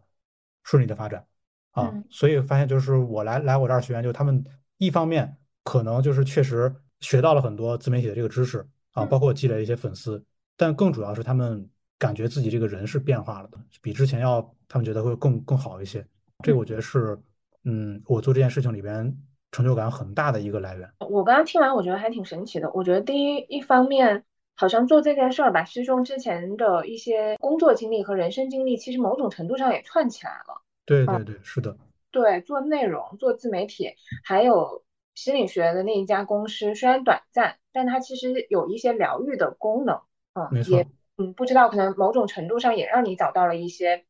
[0.63, 1.25] 顺利的发展
[1.71, 4.43] 啊，嗯所以发现就是我来来我这儿学员，就他们
[4.77, 8.59] 一方面可能就是确实学到了很多自媒体的这个知识
[8.93, 10.23] 啊，包嗯括积累了一些粉丝，
[10.55, 16.05] 但更主要是他们感觉自己这个人是变化了的，比之前要他们觉得会更更好一些。
[16.43, 16.59] 这个嗯。
[16.59, 17.17] 我觉得是，
[17.63, 19.17] 嗯，我做这件事情里边
[19.51, 20.87] 成就感很大的一个来源。
[20.99, 22.71] 我刚刚听完，我觉得还挺神奇的。
[22.73, 24.23] 我觉得第一一方面，
[24.61, 30.61] 好像做这件事儿，把师兄之前的一些工作经历和人生经历，其实某种程度上也串起来了。
[30.85, 31.75] 嗯，对对对，是的，
[32.11, 34.83] 对，做内容、做自媒体，还有
[35.15, 39.99] 心理学的那一家公司，虽然短暂，但它其实有一些疗愈的功能。
[40.35, 40.85] 嗯，也没错，
[41.17, 44.05] 嗯，不知道可能某种程度上也让你找到了一些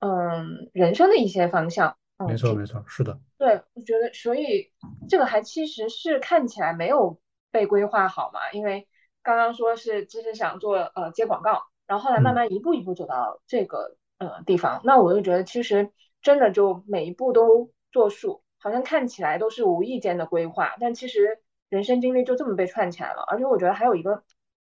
[0.00, 1.96] 嗯人生的一些方向。
[2.18, 4.72] 嗯，没错，没错，是的，对，我觉得，所以
[5.08, 7.20] 这个还其实是看起来没有
[7.52, 8.88] 被规划好嘛，因为
[9.22, 24.22] 刚刚说是只是想做呃接广告，然后后来慢嗯，慢一步一步走到这个呃地方，那我就觉得其实真的就每一步都作数，好像看起来都是无意间的规划，但其实人生经历就这么被串起来了，而且我觉得还有一个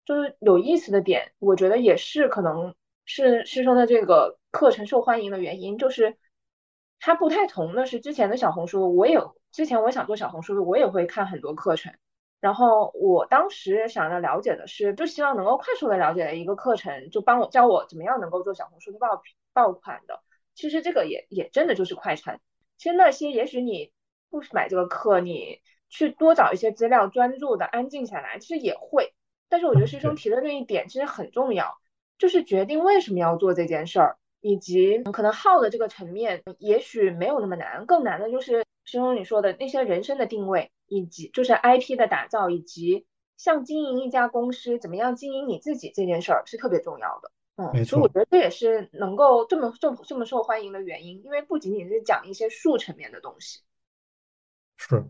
[0.06, 2.74] 就是有意思的点，我觉得也是可能
[3.06, 6.18] 是师生的这个课程受欢迎的原因，就是
[7.00, 9.20] 它不太同的是之前的小红书，我也
[9.52, 11.94] 之前我想做小红书，我也会看很多课程。
[12.40, 19.22] 然后我当时想要了解的是，就希望能够快速的了解一个课程，就帮我教我怎么样能够做小红书的爆
[19.54, 20.22] 爆款的。
[20.56, 22.40] 其实这个也也真的就是快餐。
[22.78, 23.92] 其实那些也许你
[24.30, 29.14] 不买这个课，你去多找一些资料，专注的安静下来，其实也会。
[29.50, 31.78] 但是我觉得师兄，提的那一点其实很重要，
[32.18, 34.18] 就是决定为什么要做这件事儿。
[34.42, 43.06] 以及可能耗的这个层面，也许没有那么难，更难的就是师兄你说的那些人生的定位，以及就是 IP 的打造，以及
[43.38, 47.32] 像经营一家公司，怎么样经营你自己这件事儿是特别重要的。
[47.56, 48.08] 嗯，所以我。
[48.08, 53.60] 觉得这也是能够这么这么这么受欢迎的原因，因为不仅仅是讲一些术层面的东西。
[54.78, 55.06] 是，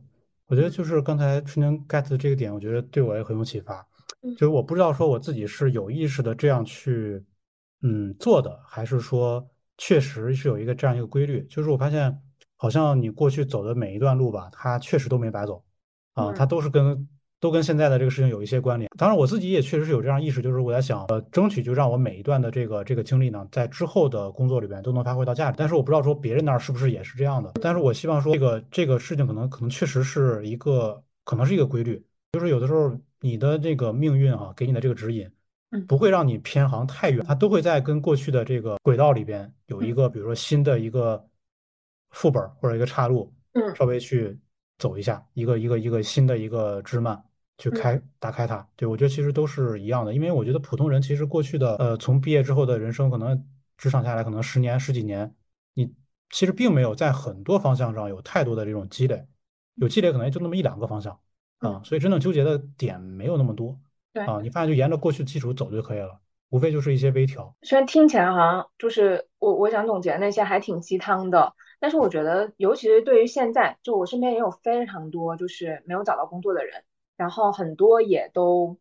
[0.47, 3.87] 我觉得嗯就是刚才春天 get 的这个点，我觉得对我也很有启发。
[4.21, 7.23] 嗯就是我不知道说我自己是有意识的这样去，
[7.83, 11.45] 嗯，做的，还是说确实是有一个这样一个规律。
[11.45, 12.19] 就是我发现，
[12.57, 15.63] 好像你过去走的每一段路吧，它确实都没白走，
[16.19, 17.07] 啊，它嗯都是跟
[17.39, 18.89] 都跟现在的这个事情有一些关联。
[18.97, 25.55] 当然，我自己也确实是有这样意识，就是我在想，呃，争取就让我每一段的这个这个经历呢，在之后的工作里边都能发挥到价值。
[25.57, 27.53] 但是我不知道说别人那儿是不是也是这样的。
[27.61, 32.03] 但是我希望说这个这个事情可能可能确实是一个可能是一个规律，
[32.33, 35.25] 就是有的时候你的这个命运啊，给你的这个指引。
[35.71, 41.23] 嗯不会让你偏航太远，它都会在跟过去的这个轨道里边有一嗯个，比如说新的一个
[42.09, 44.35] 副本儿或者一个岔路，嗯稍微去
[44.79, 47.21] 走一下，一个一个一个新的一个枝蔓
[47.57, 48.67] 去嗯开打开它。
[48.75, 53.45] 对，我觉得其实都是一样的，因为我觉得普通人其实过去的呃，从毕业之后的人生，可能
[53.77, 55.35] 职场下来可能十年十几年，
[55.73, 55.93] 你
[56.29, 59.27] 其实并没有在很多方向上有太多的这种积累，
[59.75, 61.13] 有积累可能也就那么一两个方向
[61.59, 63.77] 啊，嗯，所以真正纠结的点没有那么多。
[64.13, 64.23] 对。
[64.23, 67.53] 啊，你发现就沿着过去的基础走就可以了，无非就是一些微调。
[67.61, 76.83] 虽然听起来好像就是我我想总结那些还挺鸡汤的，但是我觉得，尤其是对于现在，就我身边也有非常多就是没有找到工作的人，
[77.17, 78.77] 然后很多也都，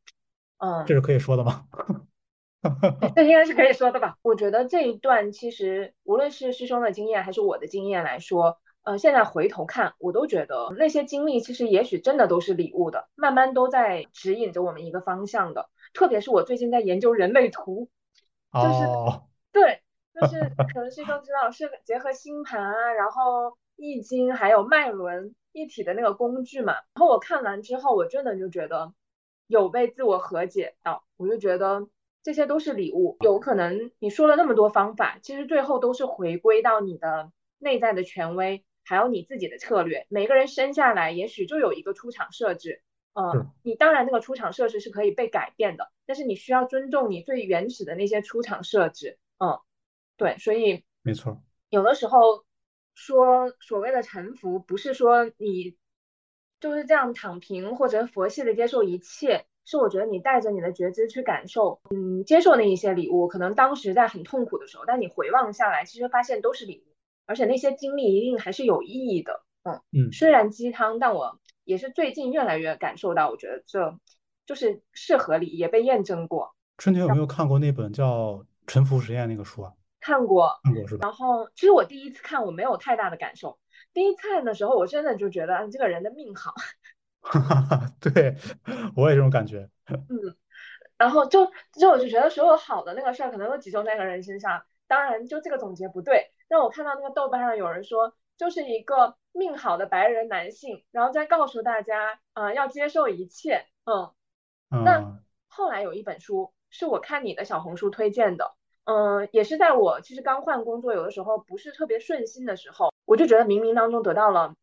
[0.59, 1.67] 嗯，这是可以说的吗？
[3.15, 4.19] 这应该是可以说的吧？
[4.21, 15.69] 我觉得这一段其实无论是师兄的经验还是我的经验来说，呃，现在回头看，我都觉得那些经历其实也许真的都是礼物的，慢慢都在指引着我们一个方向的。
[15.95, 17.89] 特别是我最近在研究人类图，
[18.53, 19.83] 就是哦，对，
[20.21, 20.41] 就是
[20.73, 26.73] 可能师兄知道是结合星盘啊，然后易经还有脉轮一体的那个工具嘛。
[26.73, 28.93] 然后我看完之后，我真的就觉得
[29.47, 31.87] 有被自我和解到，我就觉得
[32.23, 33.17] 这些都是礼物。
[33.21, 40.07] 有可能你说了那么多方法，其实最后都是回归到你的内在的权威，还有你自己的策略。
[40.09, 42.83] 每个人生下来也许就有一个出场设置。
[43.15, 49.19] 嗯，你当然那个出场设置是可以被改变的，但是你需要尊重你最原始的那些出场设置。
[49.39, 49.59] 嗯，
[50.19, 52.45] 对，所以没错，有的时候
[52.95, 55.77] 说所谓的臣服，不是说你
[56.61, 69.45] 就是这样躺平或者佛系的接受一切，是我觉得你带着你的觉知去感受，嗯，接受那一些礼物，可能当时在很痛苦的时候，但你回望下来，其实发现都是礼物，而且那些经历一定还是有意义的。
[69.63, 73.97] 嗯，嗯，虽然鸡汤，但我也是最近越来越感受到，我觉得这
[74.47, 76.57] 就是是合理，也被验证过。
[76.79, 78.35] 春天有没有看过那本叫
[78.67, 79.73] 《沉浮实验》那个书啊？
[80.09, 81.07] 看过，看过是吧？
[81.07, 83.59] 然后其实我第一次看我没有太大的感受，
[83.93, 86.55] 第一次看的时候我真的就觉得嗯这个人的命好，
[87.21, 88.37] 哈哈哈，对，
[88.97, 89.69] 我也这种感觉。
[89.87, 90.35] 嗯，
[90.97, 104.15] 然后就就我就觉得所有好的那个事儿可能都集中在一个人身上，当然就这个总结不对，让我看到那个豆瓣上有人说，就是一个命好的白人男性，然后再告诉大家，嗯，要接受一切，嗯。
[104.71, 105.19] 那
[105.49, 108.55] 后来有一本书是我看你的小红书推荐的，
[108.91, 114.55] 嗯，也是在我其实刚换工作，有的时候不是特别顺心的时候，我就觉得冥冥当中得到了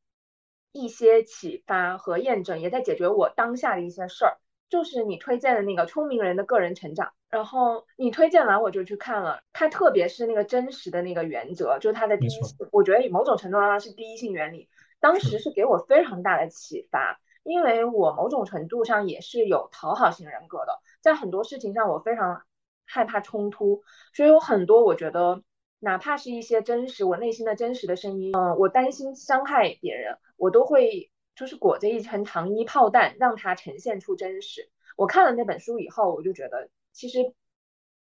[0.71, 4.37] 一些启发和验证，也在解决我当下的一些事儿。
[4.67, 14.67] 就是你推荐的那个《聪明人的个人成长》，然后你推荐完我就去看了，它特别是那个真实的那个原则，就是它的第一性，我觉得某种程度上是第一性原理，
[14.99, 17.19] 当时是给我非常大的启发。
[17.43, 22.41] 因为我某种程度上也是有讨好型人格的，在很多事情上我非常
[22.85, 25.43] 害怕冲突，所以有很多我觉得
[25.79, 34.69] 哪怕是一些真实我内心的真实的声音，嗯，我担心伤害别人，我都会就是裹着一层糖衣炮弹让它呈现出真实。
[34.95, 37.33] 我看了那本书以后，我就觉得其实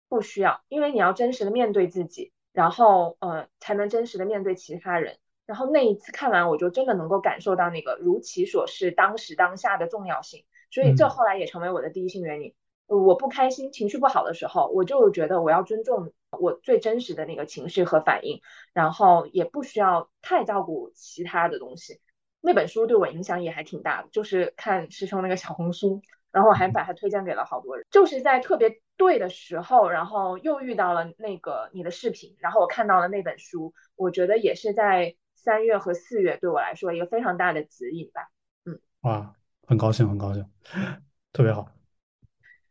[0.08, 5.18] 不需要，因为你要真实的面对自己，然后呃才能真实的面对其他人。
[5.46, 10.46] 然后那一次看完，我就真的能够感受到那个如其所示，当时当下的重要性。
[10.72, 12.56] 所以这后来也成为我的第一性原理。
[12.90, 18.42] 我不开心、情绪不好的时候，我就觉得我要尊重我最真实的那个情绪和反应，
[18.74, 22.02] 然后也不需要太照顾其他的东西。
[22.42, 27.86] 那本书对我影响也还挺大的，就是看师兄那个小红书，然后我还把它推荐给了好多人。
[27.92, 35.16] 就是在特别对的时候，然后又遇到了那个你的视频，然后我看到了那本书，我觉得也是在。
[35.42, 38.30] 三月和四月对我来说一个非常大的指引吧，
[38.66, 39.34] 嗯，哇，
[39.66, 40.46] 很高兴，很高兴，
[41.32, 41.79] 特别好。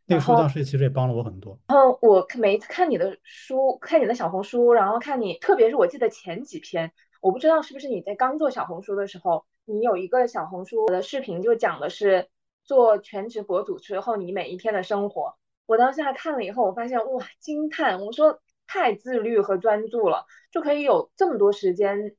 [0.09, 1.57] 那个书当时其实也帮了我很多。
[1.67, 6.91] 然后我每一次看你的书，看你的小红书，然后看你，特别是我记得前几篇，
[7.21, 12.27] 我不知道是不是你在刚做小红书的时候，你有一个小红书的视频，就讲的是
[12.63, 15.35] 做全职博主之后你每一天的生活。
[15.65, 18.01] 我当时还看了以后，我发现哇，惊叹！
[18.03, 22.15] 我说太自律和专注了，就可以有这么多时间。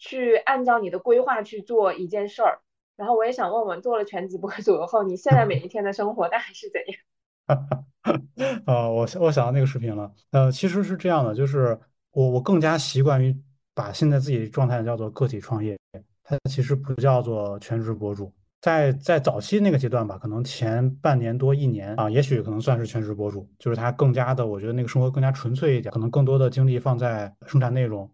[0.00, 2.60] 去按照你的规划去做一件事儿，
[2.98, 7.78] 然后我也想问问，做了全职博主以后，你现在每一天的生活大概是怎样？
[8.66, 11.78] 啊，我我想到那个视频了，呃，其实是这样的，就是
[12.10, 13.34] 我我更加习惯于
[13.72, 15.78] 把现在自己状态叫做个体创业，
[16.24, 18.32] 它其实不叫做全职博主。
[18.60, 28.10] 在在早期那个阶段吧，可能前半年多一年啊，也许可能算是全职博主，就是他更加的，我觉得那个生活更加纯粹一点，可能更多的精力放在生产内容，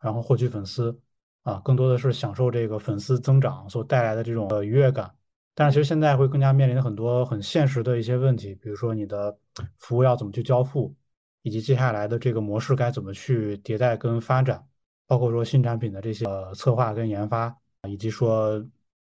[0.00, 1.00] 然后获取粉丝。
[1.44, 5.14] 啊，更多的是享受这个粉丝增长所带来的这种呃愉悦感，
[5.54, 9.36] 但是其实现在会更加面临很多很现实的一些问题，比如说你的
[9.76, 10.94] 服务要怎么去交付，
[11.42, 14.66] 以及接下来的这个模式该怎么去迭代跟发展，
[15.06, 17.54] 包括说新产品的这些呃策划跟研发，
[17.86, 18.58] 以及说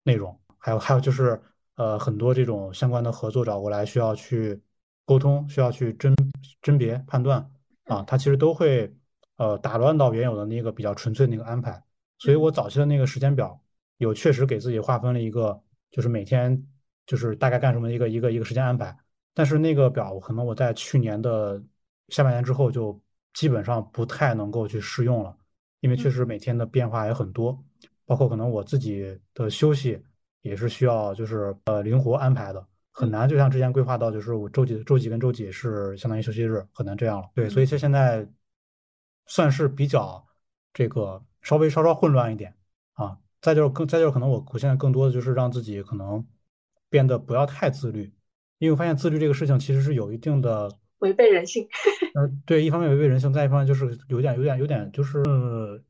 [0.02, 1.40] 内容，还有还有就是
[1.76, 4.60] 呃很多这种相关的合作找过来需要去
[5.06, 6.14] 沟通，需要去甄
[6.60, 7.50] 甄别判断
[7.86, 8.94] 啊，它其实都会
[9.38, 11.82] 呃打乱到原有的那个比较纯粹那个安排。
[12.18, 13.60] 所以我早期的那个时间表，
[13.98, 16.66] 有确实给自己划分了一个，就是每天
[17.04, 18.96] 就是大概干什么一个一个一个时间安排。
[19.34, 21.62] 但是那个表可能我在去年的
[22.08, 22.98] 下半年之后就
[23.34, 25.36] 基本上不太能够去适用了，
[25.80, 27.62] 因为确实每天的变化也很多，
[28.06, 30.02] 包括可能我自己的休息
[30.40, 37.28] 也是需要就是呃灵活安排的，很难就像之前规划到就是我周几周几跟周几是相当于休息日，很难这样了。
[37.34, 38.26] 对，所以其实现在
[39.26, 40.26] 算是比较
[40.72, 41.22] 这个。
[41.46, 42.52] 稍微稍稍混乱一点
[42.94, 46.26] 啊，再就是更再就是可能我我现在更多的就是让自己可能
[46.90, 48.12] 变得不要太自律，
[48.58, 51.64] 因为我发现自律这个事情其实是有一定的违背人性。
[52.14, 55.22] 嗯， 对，一方面违背人性，再一方面就是有点有点有点就是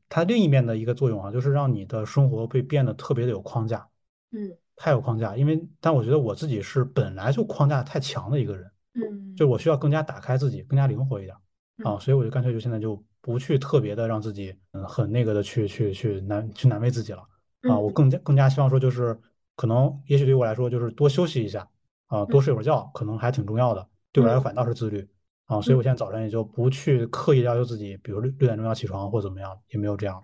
[0.07, 3.87] 它另一面的一个作用啊，就是让你的生活会变得特别的有框架。
[4.31, 8.69] 嗯，太有框架，因为但我觉得我自己是本来就框架太强的一个人。
[8.93, 11.35] 嗯，就我需要更加打开自己，更加灵活一点
[11.83, 13.03] 啊，所以我就干脆就现在就。
[13.27, 17.19] 不去特别的让自己嗯很那个的去去去难去难为自己了
[17.63, 17.77] 啊！
[17.77, 19.19] 我更加更加希望说就是
[19.57, 21.67] 可能也许对我来说就是多休息一下
[22.05, 23.85] 啊，多睡会儿觉，可能还挺重要的。
[24.13, 25.05] 对我来说反倒是自律
[25.47, 30.21] 啊，所以我现在早晨也就不去刻意要求自己，比如六六点钟要起床或怎么样，也没有这样了。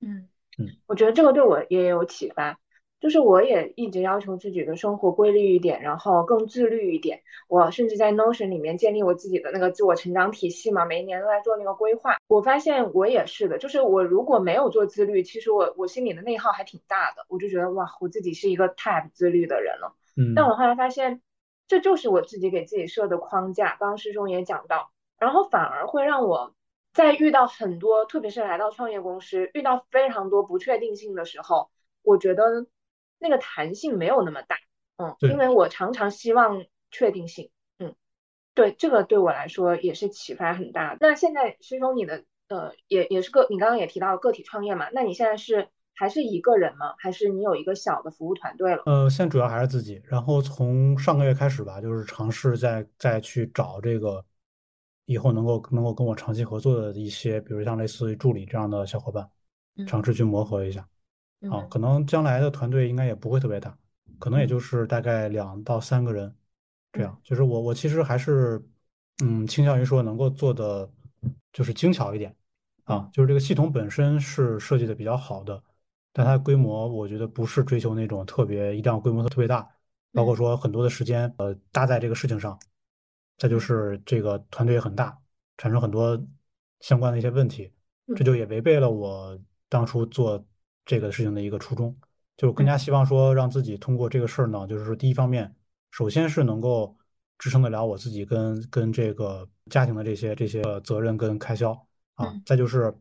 [0.00, 0.26] 嗯
[0.56, 2.58] 嗯，我觉得这个对我也有启发。
[2.98, 7.22] 就是我也一直要求自己的生活规律一点，然后更自律一点。
[7.46, 12.16] 我甚至在 Notion 里面建立我自己的那个自我成长体系嘛，每一年都在做那个规划。
[12.26, 17.26] 我发现我也是的，就是我如果没有做自律，其实我我心里的内耗还挺大的。
[17.28, 19.94] 我就觉得哇，我自己是一个太不自律的人了。
[20.16, 20.32] 嗯。
[20.34, 21.20] 但我后来发现，
[21.68, 23.76] 这就是我自己给自己设的框架。
[23.78, 26.54] 刚刚师兄也讲到，然后反而会让我
[26.94, 31.68] 在遇到很多，特别是来到创业公司，遇到非常多不确定性的时候，
[32.02, 32.66] 我觉得。
[33.18, 34.56] 那个弹性没有那么大，
[34.96, 37.94] 嗯，因为我常常希望确定性，嗯，
[38.54, 40.96] 对，这个对我来说也是启发很大。
[41.00, 46.94] 那现在师兄你的呃，也也是个你刚刚也提到个体创业嘛，那你现在是还是一个人吗？
[46.98, 48.82] 还是你有一个小的服务团队了？
[48.86, 54.24] 呃，现在主要还是自己，然后从上个月开始吧，就是尝试再再去找这个
[55.06, 59.28] 以后能够能够跟我长期合作的一些，比如像类似于助理这样的小伙伴，
[59.76, 60.86] 嗯尝试去磨合一下。
[61.44, 63.76] 啊，嗯可能将来的团队应该也不会特别大，
[64.18, 64.48] 可能也嗯。
[64.48, 66.34] 就是大概两到三个人
[66.92, 67.02] 这嗯。
[67.02, 67.20] 样。
[67.22, 68.60] 就是我我其实还是
[69.22, 70.90] 嗯倾向于说能够做的
[71.52, 72.34] 就是精巧一点
[72.84, 73.10] 啊，嗯。
[73.12, 75.62] 就是这个系统本身是设计的比较好的，
[76.12, 79.68] 但它规模我觉得不是追求那种特别一定要规模特别大，
[80.12, 80.36] 包括嗯。
[80.36, 82.58] 说很多的时间呃搭在这个事情上，
[83.38, 83.60] 再就嗯。
[83.60, 85.16] 是这个团队也很大，
[85.58, 86.20] 产生很多
[86.80, 87.72] 相关的一些问题。
[88.14, 90.42] 这嗯就也违背了我当初做
[90.86, 91.94] 这个事情的一个初衷，
[92.38, 92.68] 就更嗯。
[92.68, 95.54] 加希望说让自己通过这个事儿呢，就是说第一方面，
[95.90, 96.96] 首先是能够
[97.36, 101.72] 支撑得了我自己跟跟这个家庭的这些这些呃责任跟开销
[102.14, 102.42] 啊，嗯。
[102.46, 102.94] 再就是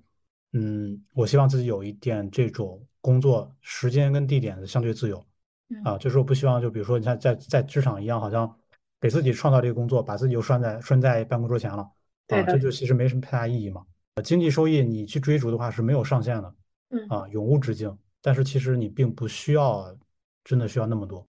[0.54, 5.26] 嗯，我希望自己有一点这种工作时间跟地点的相对自由
[5.70, 5.84] 嗯。
[5.84, 8.58] 啊，就是我不希望就比如说你像在在职场一样，好像
[9.00, 11.88] 给自己创造这个工作，把自己又拴在拴在办公桌前了
[12.30, 13.86] 啊，这就其实没什么太大意义嘛。
[14.16, 16.56] 呃经济收益你去追逐的话是没有上限的
[16.96, 17.98] 嗯，啊，永无止境。
[18.22, 19.96] 但是其实你并不需要
[20.44, 21.28] 真的需要那么多。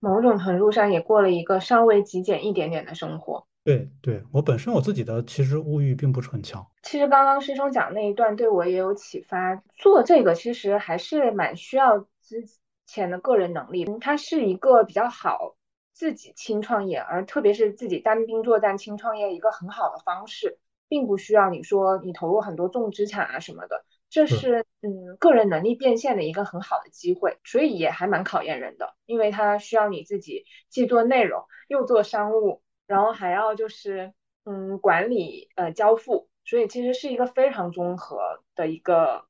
[0.00, 3.46] 某种程度上也过了一个稍微极简一点点的生活。
[3.62, 6.66] 对对，我本身我自己的其实物欲并不是很强。
[6.82, 12.44] 其实刚刚师兄讲那一段对我也有启发，做这个其实还是蛮需要之
[12.86, 15.54] 前的个人能力，嗯它是一个比较好
[15.92, 20.58] 自己轻创业，而特别是自己单兵作战轻创业一个很好的方式，
[20.88, 34.12] 并不需要你说你投入很多重资产啊什么的，这是是嗯个人能力变现的一个很好的机会，所以也还蛮考验人的，因为它需要你自己既做内容又做商务，然后还要就是
[34.44, 39.24] 嗯管理呃交付，所以其实是一个非常综合的一个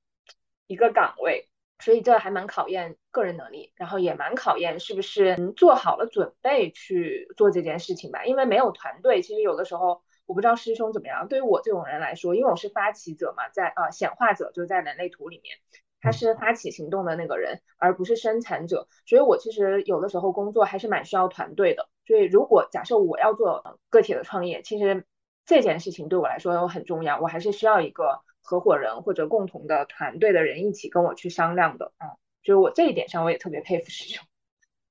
[0.67, 10.03] 一个岗位，所以这还蛮考验个人能力，然后也蛮考验是不是嗯做好了准备去做这件事情吧，因为没有团队，其实有的时候。
[10.33, 15.59] 我不知道师兄怎么样，对于我这种人来说，因为我是发起者嘛，在呃显化者就在人类图里面，
[16.01, 21.87] 他嗯是发起行动的那个人，而不是生产者，所以我其实有的时候工作还是蛮需要团队的。
[22.07, 25.05] 所以如果假设我要做呃个体的创业，其实
[25.45, 31.93] 这件事情对我来说很重要，我还是需要一个合伙人或者共同的团队的人一起跟我去商量的。
[31.99, 32.09] 嗯，
[32.43, 34.25] 就是我这一点上我也特别佩服师兄。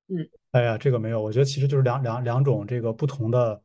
[0.08, 3.60] 嗯哎呀，这个没有，我觉得其实就是两两两种这个不同的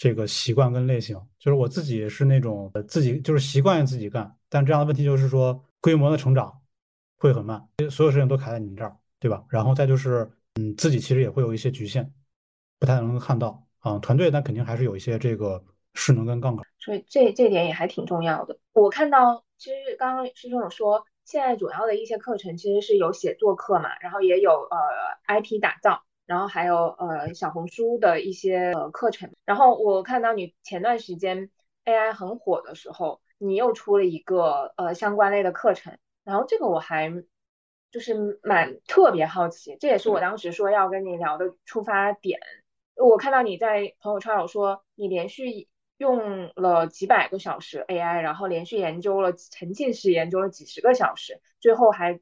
[0.00, 1.14] 这个习惯跟类型。
[1.38, 6.50] 就是我自己是那种自己就是习惯于自己干，但这样的问题就是说规模的成长
[7.18, 9.44] 会很慢，所有事情都卡在你这儿，对吧？
[9.50, 12.10] 然后再就是嗯，自己其实也会有一些局限，
[12.78, 13.98] 不太能看到啊。
[13.98, 16.64] 团队那肯定还是有一些这个势能跟杠杆。
[16.78, 18.58] 所以这这点也还挺重要的。
[18.72, 24.78] 我看到，其实刚刚师兄有说，现在主要的一些课程其实是有写作课嘛，然后也有呃
[25.26, 29.32] IP 打造，然后还有呃小红书的一些呃课程。
[29.44, 31.50] 然后我看到你前段时间
[31.84, 37.12] AI 很火的时候，你又出了一个呃相关类的课程，然后这个我还
[37.90, 42.38] 就是蛮特别好奇，这也是我当时说要跟你聊的出发点。
[42.94, 45.66] 我看到你在朋友圈有说，你连续
[45.98, 52.20] 用了几百个小时 AI，然后连续研究了沉浸式研究了几十个小时，最后还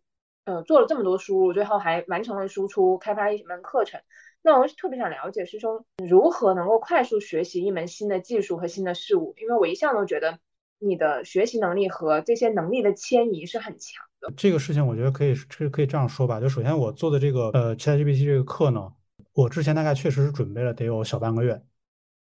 [0.48, 4.00] 呃做了这么多输入，最后还完成了输出，开发一门课程。
[4.40, 10.38] 那我特别想了解师兄如何能够快速学习一门新的技术和新的事物，因为我一向都觉得
[10.78, 14.32] 你的学习能力和这些能力的迁移是很强的。
[14.36, 18.90] 这个事情我觉得可以是可以这样说吧，就首先我做的这个呃 ChatGPT 这个课呢，
[19.34, 21.62] 我之前大概确实是准备了得有小半个月，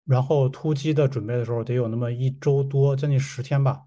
[0.04, 3.84] 然后突击的准备的时候得有那么一周多，将近十天吧，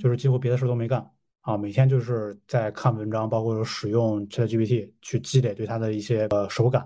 [0.00, 1.10] 就是几乎别的事都没干
[1.46, 6.84] 啊，每天就是在看文章，包括使用 ChatGPT 去积累对它的一些呃手感。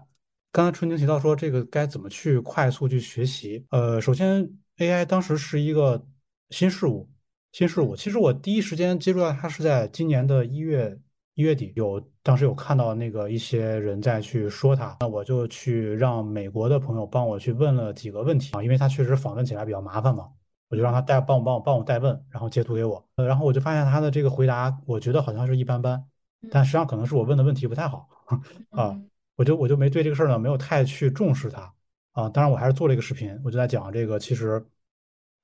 [0.52, 4.46] 刚才春晴提到说这个该怎么去快速去学习，呃，首先
[4.76, 6.04] AI 当时是一个
[6.50, 7.08] 新事物。
[7.52, 10.96] 新事物，其实我第一时间接触到它是在今年的一月
[11.36, 20.28] 一月底，有当时有看到那个一些人在去说它，那我就去让美国的朋友帮我去问了几个问题啊，因为他确实访问起来比较麻烦嘛，
[20.70, 26.02] 我就让他代帮我帮我帮我代问，然后截图给我，呃，然后我就发现他的这个回答，我觉得好像是一般般，
[26.50, 28.08] 但实际上可能是我问的问题不太好
[28.70, 28.98] 啊，
[29.36, 31.74] 我就我就没对这个事儿呢没有太去重视它
[32.12, 34.64] 啊，当然我还是做了一个视频，我就在讲这个其实。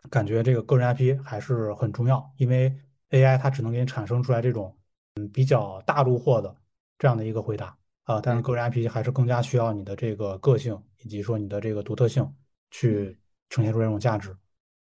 [0.09, 2.73] 感觉这个个人 IP 还是很重要，因为
[3.11, 4.73] AI 它只能给你产生出来这种
[5.17, 6.55] 嗯比较大路货的
[6.97, 12.33] 这样的一个回答啊，但是个人 IP 还是更加需要你的这个个性以及说你的这个独特性
[12.71, 13.19] 去
[13.51, 14.37] 呈现出这种价值。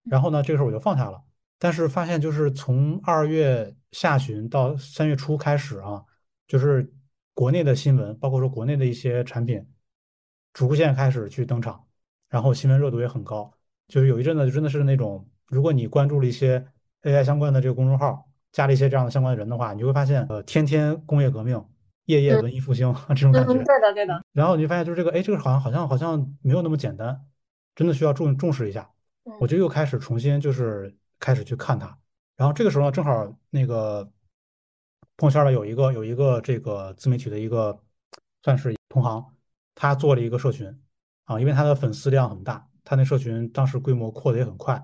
[0.03, 1.21] 然后呢，这个时候我就放下了，
[1.59, 6.03] 但是发现就是从二月下旬到三月初开始啊，
[6.47, 6.93] 就是
[7.33, 9.65] 国内的新闻，包括说国内的一些产品，
[10.53, 11.85] 逐渐开始去登场，
[12.29, 13.51] 然后新闻热度也很高。
[13.87, 16.65] 就是有一阵子就真的是那种，如果你关注了一些
[17.03, 21.63] AI 相关的这个公众号，加了一些这样的相关的人的话，你就会发现，呃，天天工业革命，
[22.05, 23.53] 夜夜文艺复兴这种感觉。
[23.53, 24.23] 对的，对的。
[24.31, 27.19] 然后你就发现，就是这个，哎，这个好像好像好像没有那么简单，
[27.75, 28.89] 真的需要重重视一下。
[29.39, 31.97] 我就又开始重新就是开始去看它。
[32.35, 34.03] 然后这个时候呢，正好那个
[35.17, 37.77] 朋友圈里有一个有一个这个自媒体的一个
[38.41, 39.23] 算是同行，
[39.75, 40.67] 他做了一个社群
[41.25, 44.83] 啊，因为他的粉丝量很大，他那社群当时规模扩的也很快。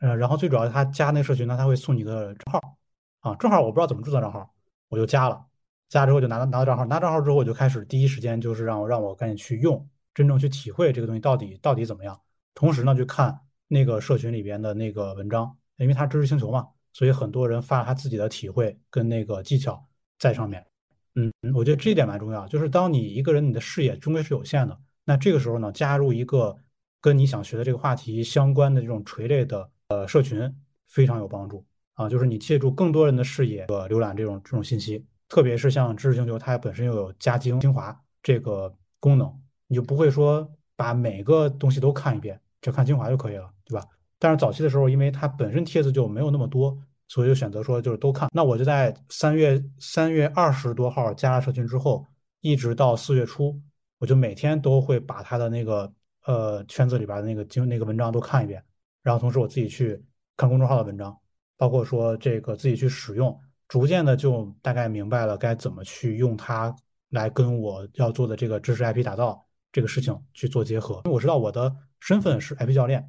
[0.00, 2.78] 呃，然后最主要他加那社群呢，他会送你个账号
[3.20, 4.54] 啊，正好我不知道怎么注册账号，
[4.88, 5.44] 我就加了。
[5.88, 12.20] 加之后就拿到拿到账号，拿账号之后我就开始第一时间就是让我让我赶紧去用，真正去体会这个东西到底到底怎么样。
[12.54, 19.86] 同时呢，就看那个社群里边的那个文章，因为它知识星球嘛，所以很多人发他自己的体会跟那个技巧
[20.18, 20.66] 在上面。
[21.14, 26.56] 嗯，我觉得这一点蛮重要，就是当你一个人你的视野终归是有限的，那这个时候呢，加入一个
[27.00, 30.52] 跟你想学的这个话题相关的这种垂类的呃社群
[30.86, 31.64] 非常有帮助
[31.94, 35.04] 啊，就是你借助更多人的视野呃浏览这种这种信息。
[35.28, 39.30] 特别是像知识星球，它本身又有加精精华这个功能，
[39.66, 43.86] 你就不会说把每个东西都看一遍，只看精华就可以了，对吧？
[44.18, 48.28] 但是早期的时候，因为它本身帖子就没有那么多，所以就选择说就是都看。
[48.32, 52.04] 那我就在三月三月二十多号加了社群之后，
[52.40, 53.60] 一直到四月初，
[53.98, 55.92] 我就每天都会把他的那个
[56.24, 58.62] 呃圈子里边的那个经那个文章都看一遍，
[59.02, 60.02] 然后同时我自己去
[60.36, 61.16] 看公众号的文章，
[61.56, 63.38] 包括说这个自己去使用。
[63.68, 66.74] 逐渐的就大概明白了该怎么去用它
[67.10, 71.02] 来跟我要做的这个知识 IP 打造这个事情去做结合。
[71.04, 73.06] 因为我知道我的身份是 IP 教练，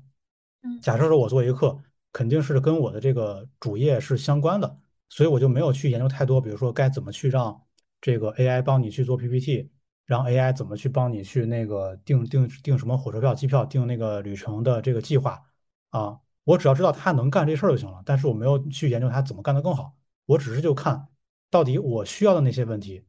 [0.82, 1.78] 假设说我做一个课，
[2.12, 4.80] 肯定是跟我的这个主业是相关的，
[5.10, 7.62] 所以我就没有去研究太多，比如说该怎么去让
[8.02, 9.70] 这个 AI 帮你去做 PPT，
[10.06, 15.42] 让 AI 怎么去帮你去那个订订订什么火车票、机票，订那个旅程的这个计划
[15.90, 19.96] 啊，我只要知道他能干这事儿就行了，但是我没有去研究他怎么干得更好。
[20.26, 21.08] 我只是就看
[21.50, 23.04] 到底我需要的那些问题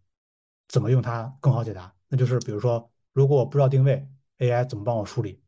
[0.68, 1.94] 怎么用它更好解答。
[2.08, 5.40] 那就是比如说，如果我不知道定位，AI 怎么帮我梳理？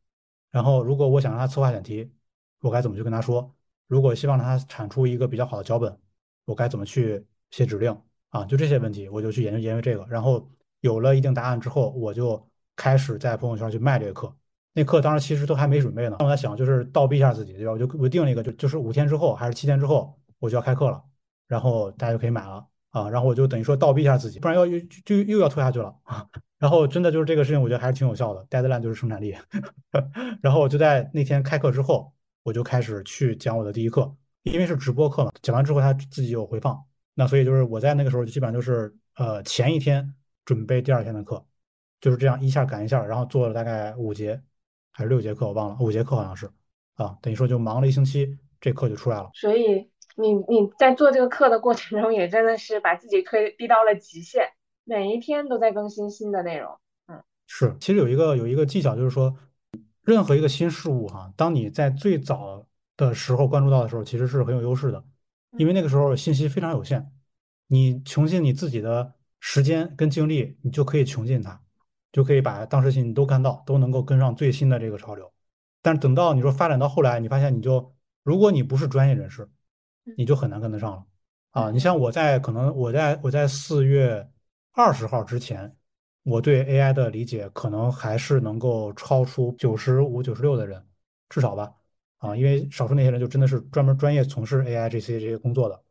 [0.52, 2.08] 然后如果我想让他策划选题，
[2.60, 3.52] 我该怎么去跟他说？
[3.88, 5.98] 如果希望他产出一个比较好的脚本，
[6.44, 8.00] 我该怎么去写指令？
[8.28, 10.06] 啊，就这些问题，我就去研究研究这个。
[10.08, 10.48] 然后
[10.80, 14.34] 有了一定答案之后，我就开始在朋友圈去卖这个课。
[14.72, 17.72] 那课当时其实都还没准备呢，我在想就是倒逼一下自己，对吧？
[17.72, 21.02] 我就我定了一个，就就是五天之后还是七天之后我就要开课了。
[21.46, 26.26] 然后大家就可以买了啊，然后我就等于说倒逼一下自己，不然要又就又要拖下去了啊。
[26.62, 28.46] 然后真的就是这个事情，我觉得还是挺有效的。
[28.46, 29.36] Deadline 就是生产力。
[30.40, 32.12] 然后我就在那天开课之后，
[32.44, 36.80] 我就开始去讲我的第一课，因为是直播课嘛，讲完之后他自己有回放，
[37.14, 41.44] 那所以就是我在那个时候就基本上就是呃前一天准备第二天的课，
[42.00, 44.40] 就是这样一下赶一下，然后做了大概五节
[44.92, 46.48] 还是六节课，我忘了，五节课好像是
[46.94, 49.30] 啊，等于说就忙了一星期，这课就出来了。
[49.34, 49.90] 所以。
[50.14, 54.46] 你你在做这个课的过程中，也真的是把自己推逼到了极限，
[54.84, 56.70] 每一天都在更新新的内容。
[57.06, 59.36] 嗯，是，其实有一个有一个技巧，就是说，
[60.02, 62.66] 任何一个新事物哈，当你在最早
[62.96, 65.04] 的时候关注到的时候，其实是很有优势的，
[65.58, 67.12] 因为那个时候信息非常有限，
[67.68, 71.60] 你穷尽你自己的时间跟精力，你就可以穷尽它，
[72.10, 75.32] 就可以把当时信息都看到，都能够跟上最新的这个潮流。
[75.80, 79.48] 但是等到你说发展到后来，你发现你就，如果你不是专业人士，
[80.16, 81.04] 你就很难跟得上了
[81.52, 81.70] 啊！
[81.70, 84.28] 你像我在可能我在我在四月
[84.74, 85.76] 二十号之前，
[86.22, 90.82] 我对 AI 的理解可能还是能够超出九十五、九十六的人，
[91.28, 91.72] 至少吧
[92.18, 92.34] 啊！
[92.34, 95.82] 因为少数那些人就真的是专门专业从事 AI 这些这些工作的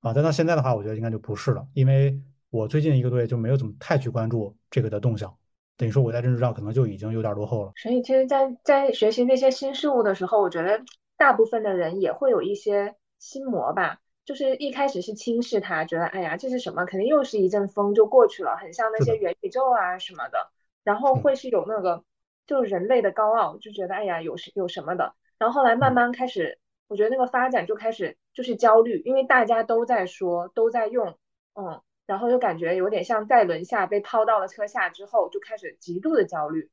[0.00, 0.12] 啊。
[0.12, 2.16] 但到现在的话，我觉得应该就不是了，因为
[2.50, 5.36] 我最近一个多月就没有怎么太去关注这个的动向，
[5.76, 7.72] 等于说我在认知上可能就已经有点落后了。
[7.76, 10.80] 所以，其实，在在学习那些新事物的时候，我觉得
[11.16, 12.94] 大部分的人也会有一些。
[13.20, 13.98] 心魔吧，
[14.28, 16.84] 就是一开始是轻视它，觉得哎呀，这是什么？
[16.84, 20.50] 肯定又是一阵风就过去了，很像那些元宇宙啊什么的。
[20.84, 22.04] 然后会是有那个，
[22.46, 25.14] 就是人类的高傲，就觉得哎呀，有有什么的。
[25.38, 26.58] 然后后来慢慢开始，
[26.88, 31.16] 我觉得那个发展就开始就是焦虑，因为大家都在说，都在用，
[31.54, 36.70] 嗯，然后就感觉有点像在轮下被抛到了车下之后，就开始极度的焦虑。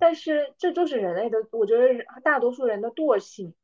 [0.00, 3.54] 但是这就是人类的，我觉得大多数人的惰性。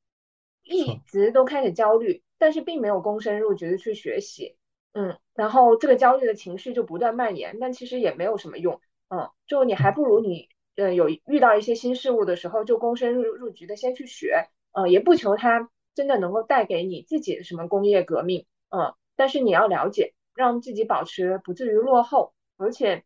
[0.68, 4.56] 一直都开始焦虑，但是并没有躬身入局的去学习，
[4.92, 23.04] 嗯，然后这个焦虑的情绪就不断蔓延，但其实也没有什么用，嗯，就你还不如你，呃，有遇到一些新事物的时候就躬身入入局的先去学，呃，也不求它真的能够带给你自己的什么工业革命，嗯，但是你要了解，让自己保持不至于落后，而且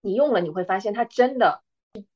[0.00, 1.62] 你用了你会发现它真的，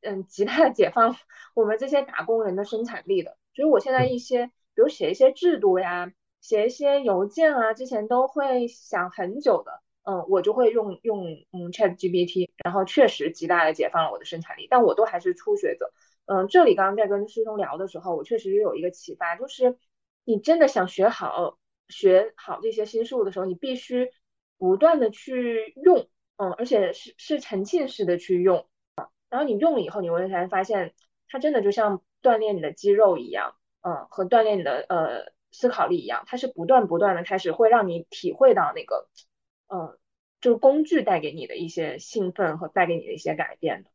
[0.02, 1.16] 嗯，极大的解放
[1.54, 3.36] 我们这些打工人的生产力的。
[3.54, 9.82] 所以我现在一些，比如写一些制度呀，写一些邮件啊，之前都会想很久的。
[10.02, 15.92] 嗯，我就会用用嗯 Chat GPT，然后确实极大的解放了我的生产力，但我都还是初学者。
[16.24, 19.76] 嗯，这里刚刚在跟师兄聊的时候，我确实也有一个启发，就是
[20.24, 24.10] 你真的想学好学好这些新事物的时候，你必须
[24.56, 30.94] 不断的去用，嗯，而且是是沉浸式的去用啊，然后你用了以后，你会才发现
[31.28, 39.08] 它真的就像锻炼你的肌肉一样，嗯，和锻炼你的呃思考力一样，它是不断不断的开始会让你体会到那个。
[39.72, 39.96] 嗯，
[40.40, 43.90] 就是工具带给你的一些兴奋和带给你的一些改变的，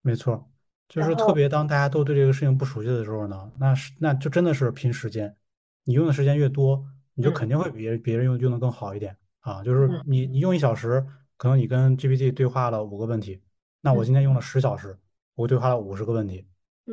[0.00, 0.48] 没错，
[0.88, 5.34] 就是特别当大家都对这个事情不熟悉的时候呢，那是那就真的是拼时间，
[5.82, 9.60] 你用的时间越多，你就肯定会比别人用用的更好一点啊。
[9.64, 11.04] 就是你你用一小时，
[11.36, 13.42] 可能你跟 GPT 对话了五个问题，
[13.80, 14.96] 那我今天用了十小时，
[15.34, 16.46] 我对话了五十个问题，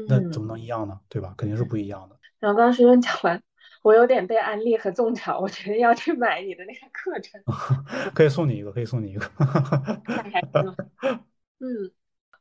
[0.08, 1.00] 那怎么能一样呢？
[1.10, 1.36] 对吧？
[1.38, 2.18] 肯定是不一样的。
[2.40, 3.44] 然后刚刚师兄讲完。
[3.82, 7.42] 我有点被安利和种草，我决定要去买你的那个课程。
[8.14, 9.26] 可以送你一个，可以送你一个。
[10.06, 10.76] 太开心了。
[11.60, 11.92] 嗯，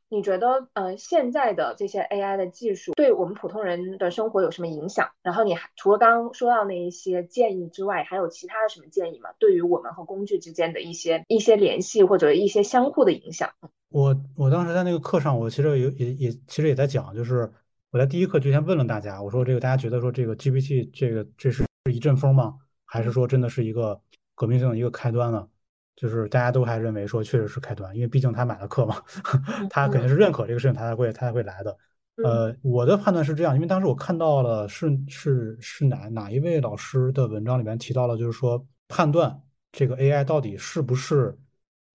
[0.09, 5.11] 你觉得呃现在的这些 AI 的技术对我们普通人的生活有什么影响？
[5.23, 9.29] 然后你还除了刚刚说到那一些建议之外，还有其他的什么建议吗？
[9.39, 13.49] 对于我们和工具之间的一些一些联系或者一些相互的影响？
[13.89, 17.49] 我我当时在那个课上，我其实有也也其实也在讲，就是。
[17.91, 22.53] 我在第一课就先问了大家，我说这个大家觉得说这个 GPT 这个这是一阵风吗？
[22.85, 23.99] 还是说真的是一个
[24.35, 25.47] 革命性的一个开端呢？
[25.95, 29.01] 就是大家都还认为说确实是开端，因为毕竟他买了课嘛，
[29.71, 31.75] 他肯定是认可这个事情，他才会他才会来的。
[32.23, 41.35] 呃，我的判断是这样，因为当时我看到了是是是哪哪一位老师的文章里面提到了，就是说判断这个 AI 到底是不是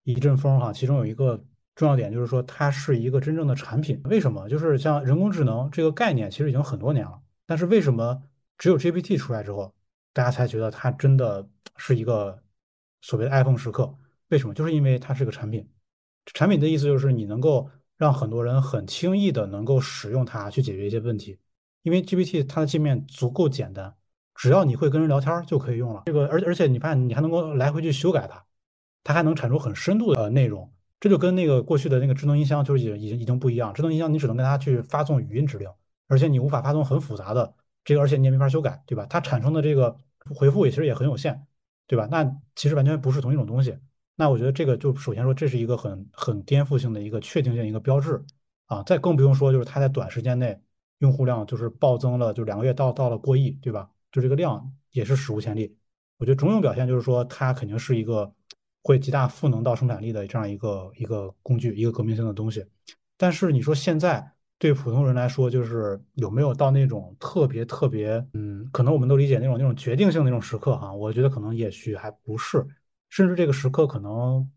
[0.03, 1.41] 一阵风哈，其中有一个。
[1.75, 4.01] 重要点就是说，它是一个真正的产品。
[4.05, 4.47] 为什么？
[4.47, 7.19] 就是像人工智能这个概念，其实已经很多年了。
[7.45, 8.23] 但是为什么
[8.57, 9.73] 只有 GPT 出来之后，
[10.13, 12.41] 大家才觉得它真的是一个
[13.01, 13.93] 所谓的 iPhone 时刻？
[14.29, 14.53] 为什么？
[14.53, 15.69] 就是因为它是个产品。
[16.33, 21.37] 产品的意思就是你能够让很多人很轻易的能够使用它去解决一些问题。
[21.83, 23.93] 因为 GPT 它的界面足够简单，
[24.33, 26.03] 只要你会跟人聊天就可以用了。
[26.05, 28.43] 这个，而而且你发现你还能够来回去修改它，
[29.03, 30.71] 它还能产出很深度的内容。
[30.99, 33.73] 这就跟那个过去的那个智能音箱就是已经已经已经不一样。
[33.73, 35.69] 智能音箱你只能跟它去发送语音指令，
[36.07, 39.05] 而且你无法发送很复杂的这个，而且你也没法修改，对吧？
[39.07, 39.95] 它产生的这个
[40.33, 41.45] 回复也其实也很有限，
[41.85, 42.07] 对吧？
[42.09, 42.23] 那
[42.55, 43.77] 其实完全不是同一种东西。
[44.15, 48.23] 那我觉得这个就首先说这是一个很很颠覆性的一个确定性一个标志
[48.65, 48.81] 啊。
[48.83, 50.59] 再更不用说就是它在短时间内
[50.99, 53.89] 用户量就是暴增了，就两个月到到了过亿，对吧？
[54.11, 55.77] 就这个量也是史无前例。
[56.17, 58.33] 我觉得种种表现就是说它肯定是一个。
[58.85, 62.63] 会极大赋能到生产力的这样一个一个工具，一个革命性的东西。
[63.17, 70.93] 但是你说现在对普通人来说，就是有没有到那种特别特别，嗯，可能我们都理解那种那种决定性那种时刻哈？
[70.93, 72.63] 我觉得可能也许还不是，
[73.09, 74.47] 甚至这个时刻可能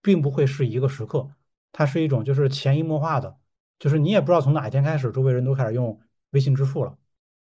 [0.00, 1.28] 并不会是一个时刻，
[1.72, 3.36] 它是一种就是潜移默化的，
[3.80, 5.98] 就是你也不知道从哪一天开始，周围人都开始用
[6.30, 6.96] 微信支付了，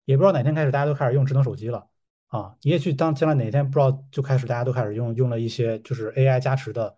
[0.05, 1.85] 也不知道哪天开始大家都开始用智能手机了。
[2.29, 6.95] 啊，你也去当将来哪天不知道就开始大家都开始用用了一些就是 AI 加持的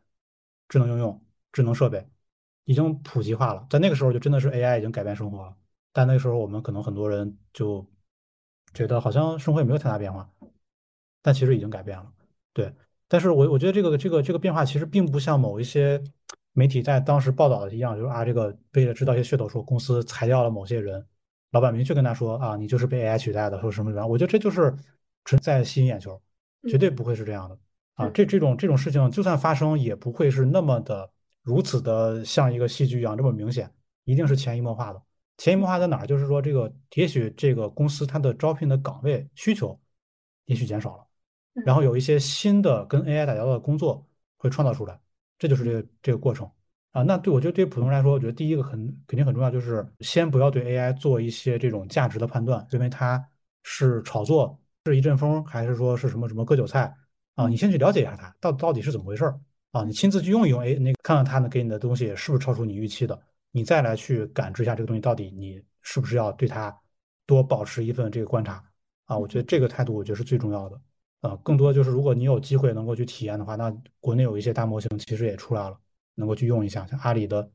[0.68, 1.22] 智能应用、
[1.54, 2.06] 智能设备，
[2.66, 3.66] 已经普及化了。
[3.70, 5.56] 在那个时候就真的是 AI 已经改变生活了。
[5.94, 7.88] 但那个时候我们可能很多人就
[8.74, 10.30] 觉得好像生活也没有太大变化，
[11.22, 12.12] 但其实已经改变了。
[12.52, 12.74] 对，
[13.08, 16.04] 但是我我觉得这个这个这个变化其实并不像某一些
[16.52, 21.06] 媒体在当时报道的一样，就是啊这个为了知道一些噱头，说公司裁掉了某些人，
[21.52, 24.06] 老板明确跟他说啊你就是被 AI 取代的，说什么什么。
[24.06, 24.76] 我觉得这就是。
[25.24, 26.22] 纯在吸引眼球，
[26.68, 27.58] 绝对不会是这样的
[27.96, 28.10] 啊！
[28.10, 31.10] 这这种这种事情，就算发生，也不会是那么的
[31.44, 33.72] 如此的像一个戏剧一样这么明显，
[34.04, 35.02] 一定是潜移默化的。
[35.38, 36.06] 潜移默化在哪儿？
[36.06, 39.80] 就是说，这个也许这个公司它的招聘的岗位需求
[40.46, 41.08] 也许减少了，
[41.66, 44.08] 然后有一些新的跟 AI 打交道的工作
[44.38, 45.00] 会创造出来，
[45.40, 46.50] 这就是这个这个过程
[46.92, 47.02] 啊。
[47.02, 53.24] 那对我觉得对普通人来说，我觉得第一个很肯定很重要，就是先不要对 AI 做一些这种价值的判断，因为它
[53.64, 54.61] 是炒作。
[54.86, 56.92] 是一阵风，还是说是什么什么割韭菜
[57.36, 57.48] 啊？
[57.48, 59.40] 你先去了解一下它，到到底是怎么回事儿
[59.72, 59.84] 啊？
[59.84, 63.20] 你亲自去用一用，哎，那个看看它呢给你的东西是不是超出你预期的，
[63.52, 66.76] 你再来去感知一下这个东西到底你是不是要对它
[67.28, 68.64] 多保持一份这个观察
[69.06, 69.16] 啊？
[69.16, 70.82] 我觉得这个态度我觉得是最重要的
[71.22, 71.38] 啊。
[71.44, 75.78] 更多就是如果你有机会能够去体验的话，那国内有一些大模型其实也出来了，
[76.16, 77.52] 能够去用一下，像阿里的、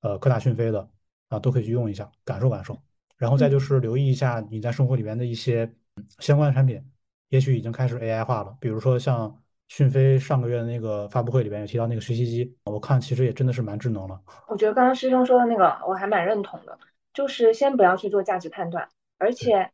[0.00, 0.88] 呃科大讯飞的
[1.28, 2.80] 啊都可以去用一下，感受感受。
[3.18, 5.70] 然后再就是留意一下你在生活里边的一些。
[6.18, 6.82] 相关的产品，
[7.28, 8.56] 也许已经开始 AI 化了。
[8.60, 14.20] 比如说像讯飞上个月的那个发布会里边有提到那个学习机，我看其实也真的是蛮智能了。
[14.48, 16.78] 我觉得刚刚师兄说的那个我还蛮认同的，
[17.14, 18.88] 就是先不要去做价值判断，
[19.18, 19.70] 而且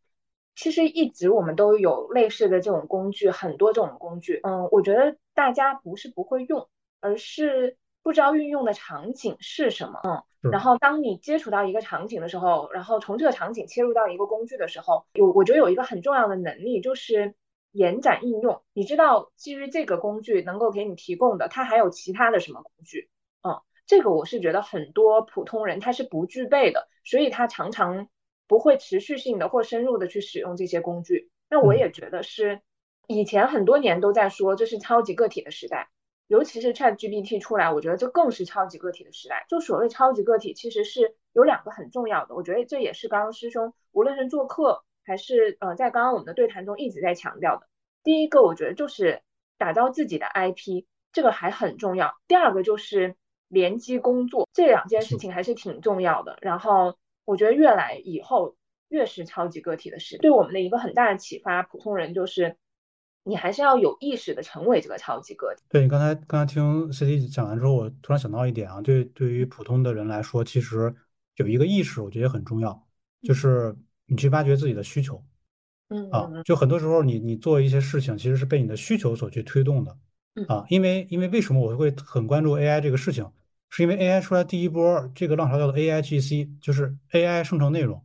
[0.54, 4.40] 其实一直我们都有类似的这种工具，很多这种工具。
[4.42, 6.68] 嗯，我觉得大家不是不会用，
[7.00, 7.76] 而是
[8.06, 9.98] 不知道运用的场景是什么。
[10.04, 10.22] 嗯。
[10.52, 17.34] 然后，当你接触到一个场景的时候，然后从这个场景切入到一个工具的时候，有我觉得有一个很重要的能力就是
[17.72, 18.62] 延展应用。
[18.72, 23.10] 你知道，基于这个工具能够给你提供的，它还有其他的什么工具？
[23.42, 28.06] 嗯，这个我是觉得很多普通人他是不具备的，所以他常常
[28.46, 31.32] 不会持续性的或深入的去使用这些工具。
[31.50, 32.60] 那我也觉得是
[33.08, 35.88] 以前很多年都在说这是超级个体的时代。
[36.28, 39.46] 尤其是 ChatGPT 出来，我觉得这更是超级个体的时代。
[39.48, 47.68] 就所谓超级个体，其实是有两个很重要的，我觉得这也是刚刚师兄无论是做客还是呃在刚刚我们的对谈中一直在强调的。
[48.02, 49.22] 第一个，我觉得就是
[49.56, 52.16] 打造自己的 IP，这个还很重要。
[52.26, 53.14] 第二个就是
[53.46, 56.38] 联机工作，这两件事情还是挺重要的。
[56.40, 58.56] 然后我觉得越来以后
[58.88, 62.56] 越是超级个体的事，对我们的一个很大的启发，普通人就是。
[63.26, 65.64] 你还是要有意识的成为这个超级个体。
[65.68, 70.94] 对你刚才刚才听 CT 讲完之后，我突然想到一点啊，对对于普通的人来说，其实
[71.34, 72.86] 有一个意识，我觉得也很重要，
[73.22, 75.20] 就是你去挖掘自己的需求。
[75.88, 79.96] 嗯啊，就很多时候你你做一些事情，其实是被你的需求所去推动的。
[80.46, 83.28] 啊，因为因为为什么我会很关注 AI 这个事情，
[83.70, 88.04] 是因为 AI 出来第一波这个浪潮叫做 AIGC，就是 AI 生成内容，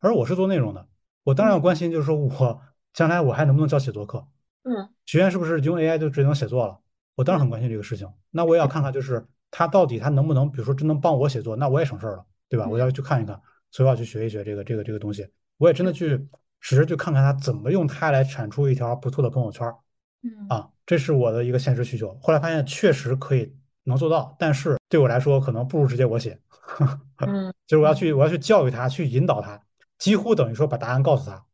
[0.00, 0.88] 而我是做内容的，
[1.24, 2.62] 我当然要关心，就是说我
[2.94, 4.26] 将来我还能不能教写作课。
[4.64, 6.78] 嗯，学院是不是用 AI 就只能写作了？
[7.14, 8.08] 我当然很关心这个事情。
[8.30, 12.66] 那我也要看看，就是它到底它能不能，比如说真能帮我写作，那我也省事儿了，对吧？
[12.66, 13.40] 我要去看一看，
[13.70, 15.26] 所以我要去学一学这个这个这个东西。
[15.58, 16.08] 我也真的去
[16.60, 19.72] 实时去看看它怎么用它来产出一条不错的朋友圈。
[20.22, 22.18] 嗯啊，这是我的一个现实需求。
[22.22, 26.40] 后来发现确实可以能做到，但是对我来说可能不如直接我写。
[27.18, 29.62] 嗯， 就是我要去我要去教育他，去引导他，
[29.98, 31.44] 几乎等于说把答案告诉他，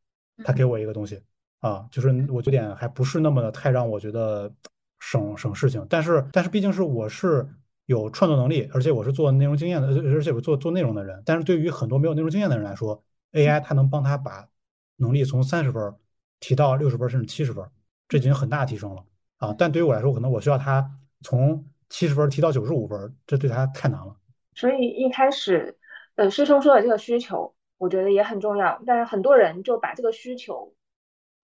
[0.44, 1.20] 他给我一个东西。
[1.61, 4.50] 啊，就是我这点还不是那么的太让我觉得
[4.98, 7.46] 省省事情，但是但是毕竟是我是
[7.86, 11.22] 有创作能力，而且我是做内容经验的，而且我做做内容的人。
[11.24, 13.02] 但是对于很多没有内容经验的人来说
[13.32, 14.48] ，AI 它能帮他把
[14.96, 15.94] 能力从三十分
[16.38, 17.64] 提到六十分甚至七十分，
[18.08, 19.04] 这已经很大提升了
[19.36, 19.54] 啊。
[19.58, 20.90] 但对于我来说，可能我需要他
[21.22, 24.16] 从七十分提到九十五分，这对他太难了。
[24.54, 25.76] 所以一开始，
[26.14, 30.72] 呃，师兄说的这个需求，我觉得也很重要，但是很多人就把这个需求。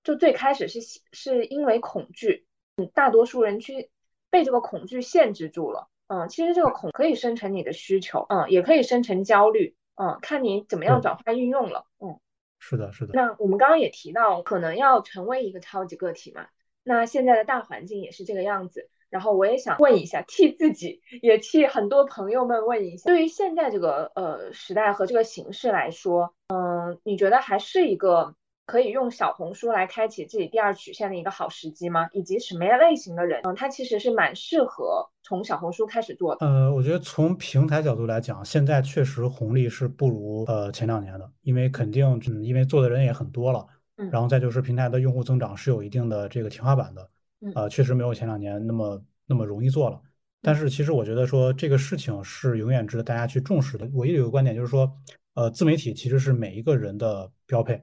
[0.07, 0.79] 就最开始是
[1.11, 2.47] 是因为恐惧，
[2.77, 3.91] 嗯，大多数人去
[4.31, 12.21] 被这个恐惧限制住了，嗯，其实这个恐可以生成你的需求，嗯，也可以生成焦虑，嗯，看你怎么样转化运用了，嗯，
[12.61, 13.15] 是的，是的。
[13.15, 16.47] 那我们刚刚也提到，可能要成为一个超级个体嘛，
[16.85, 28.37] 那现在的大环境也是这个样子，然后我也想问一下，替自己也替很多朋友们问一下，对于现在这个呃时代和这个形势来说，嗯，你觉得还是一个？
[28.67, 32.09] 可以用小红书来开启自己第二曲线的一个好时机吗？
[32.13, 36.45] 以及什么样类型的人，嗯，他其实是蛮适合从小红书开始做的。
[36.45, 43.65] 呃，我觉得从平台角度来讲，现在确实红利是不如呃前两年的，因为肯定，嗯，因为做的人也很多了，
[43.99, 47.09] 嗯，然后再就是平台的用户增长是有一定的这个天花板的，
[47.43, 50.01] 嗯，呃，确实没有前两年那么那么容易做了。
[50.43, 53.89] 但是其实我觉得说这个事情是永远值得大家去重视的。
[53.95, 54.93] 我一直有个观点就是说，
[55.35, 57.81] 呃，自媒体其实是每一个人的标配。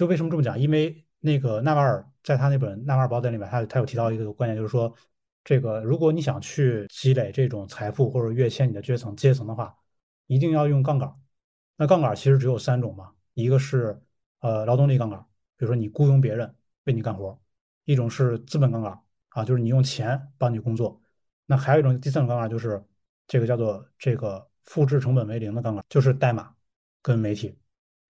[0.00, 0.58] 就为什么这么讲？
[0.58, 4.90] 因为那个纳瓦尔在他那本《纳瓦尔宝典》里面，他他有提到一个观点，就是说，
[5.44, 9.76] 这个如果你想去积累这种财富或者跃迁你的阶层阶层的话，
[10.26, 11.14] 一定要用杠杆。
[11.76, 14.00] 那杠杆其实只有三种嘛，一个是
[14.38, 15.20] 呃劳动力杠杆，
[15.58, 17.38] 比如说你雇佣别人为你干活；
[17.84, 18.98] 一种是资本杠杆
[19.28, 20.98] 啊，就是你用钱帮你工作；
[21.44, 22.82] 那还有一种第三种杠杆就是
[23.26, 26.54] 这个叫做这个复制成本为零的杠杆，就是代码
[27.02, 27.54] 跟媒体。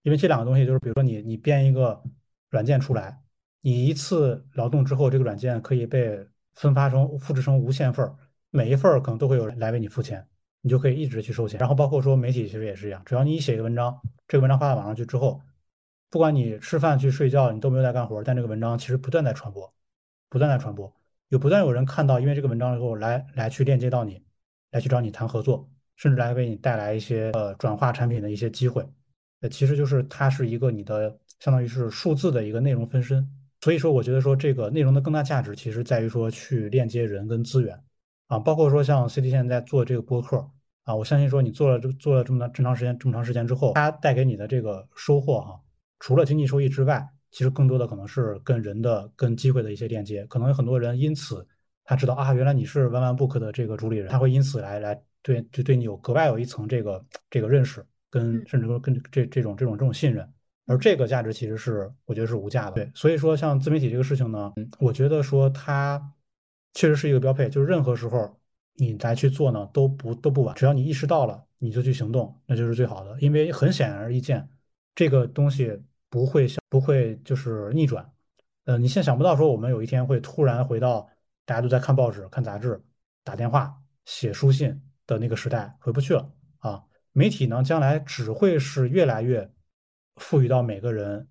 [0.03, 2.03] 因为这两个东西就是，比如说你你编一个
[2.49, 3.21] 软件出来，
[3.61, 8.17] 你一次劳动之后，这个软件可以被分发成复制成无限份儿，
[8.51, 10.27] 每一份儿可能都会有人来为你付钱，
[10.63, 11.61] 你就可以一直去收钱。
[11.61, 15.41] 然后包括说媒体其实也是一样，只要你一写一个文章，这个文章发到网上去之后，
[16.09, 19.73] 不管你吃饭去睡觉，你都没有在干活，但这个文章其实不断在传播，
[20.29, 20.93] 不断在传播，
[21.29, 24.23] 有不断有人看到，因为这个文章之后来来去链接到你，
[24.71, 28.89] 来去找你谈合作，甚至来为你带来一些呃转化产品的一些机会。
[29.41, 33.27] 呃，其实就是它是一个你的，相当于是数字的一个内容分身。
[33.63, 37.79] 所以说，我觉得说这个内容的更大价值，其实在于说去链接人跟资源
[38.29, 40.49] 啊，包括说像 CT 现在做这个播客
[40.85, 45.61] 啊，我相信说你做了这做了这么长这么长时间这么长时间之后，它带给你的这个收获哈，
[45.99, 50.25] 除了经济收益之外，其实更多的可能是跟人的、跟机会的一些链接。
[50.27, 51.47] 可能有很多人因此
[51.85, 60.29] 他知道啊，原来你是 One One Book 的这个主理人，他会因此来来对就对你有格外有一层这个这个认识，跟甚至说跟这这种这种这种信任。
[60.67, 62.73] 而这个价值其实是我觉得是无价的。
[62.73, 66.01] 对，所以说像自媒体这个事情呢，我觉得说它
[66.75, 68.39] 确实是一个标配，就是任何时候
[68.75, 73.19] 你来去做呢都不都不晚，只要你意识到了，你就去行动，那就是最好的。
[73.21, 74.49] 因为很显而易见，
[74.95, 75.77] 这个东西
[76.09, 78.09] 不会不会就是逆转。
[78.67, 81.09] 呃，你现在想不到说我们有一天会突然回到
[81.45, 82.81] 大家都在看报纸、看杂志、
[83.25, 86.40] 打电话、写书信的那个时代，回不去了啊！
[87.13, 89.51] 媒体呢，将来只会是越来越。
[90.17, 91.27] 赋予到每个人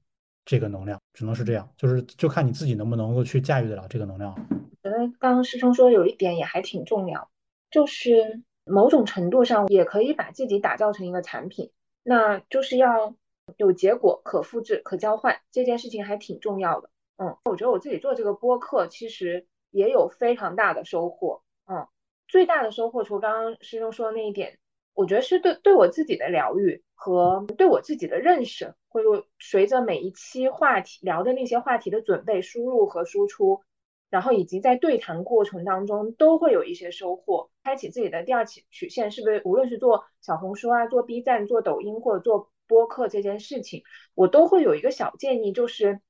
[0.45, 4.33] 这个能量，只能是这样，就是就看你自己能不能够去驾驭得了这个能量。
[4.49, 7.29] 我觉得刚刚师兄说有一点也还挺重要，
[7.69, 11.69] 就是某种程度上也可以把自己打造成一个产品，
[12.01, 13.13] 那就是要
[13.57, 16.89] 有结果、可复制、可交换，这件事情还挺重要的。
[17.17, 21.43] 嗯，我觉得我自己做这个播客其实也有非常大的收获。
[21.67, 21.85] 嗯，
[22.27, 24.57] 最大的收获除刚刚师兄说的那一点。
[24.93, 29.01] 我觉得是对对我自己的疗愈和对我自己的认识，会
[29.39, 33.61] 随着每一期话题聊的那些话题的准备、输入和输出，
[34.09, 37.49] 然后以及在对谈过程当中都会有一些收获。
[37.63, 43.83] 开启自己的第二曲曲线，是不是无论是做小红书啊、做 B 站、做抖音或者做播客这件事情，
[44.15, 46.01] 我都会有一个小建议，就是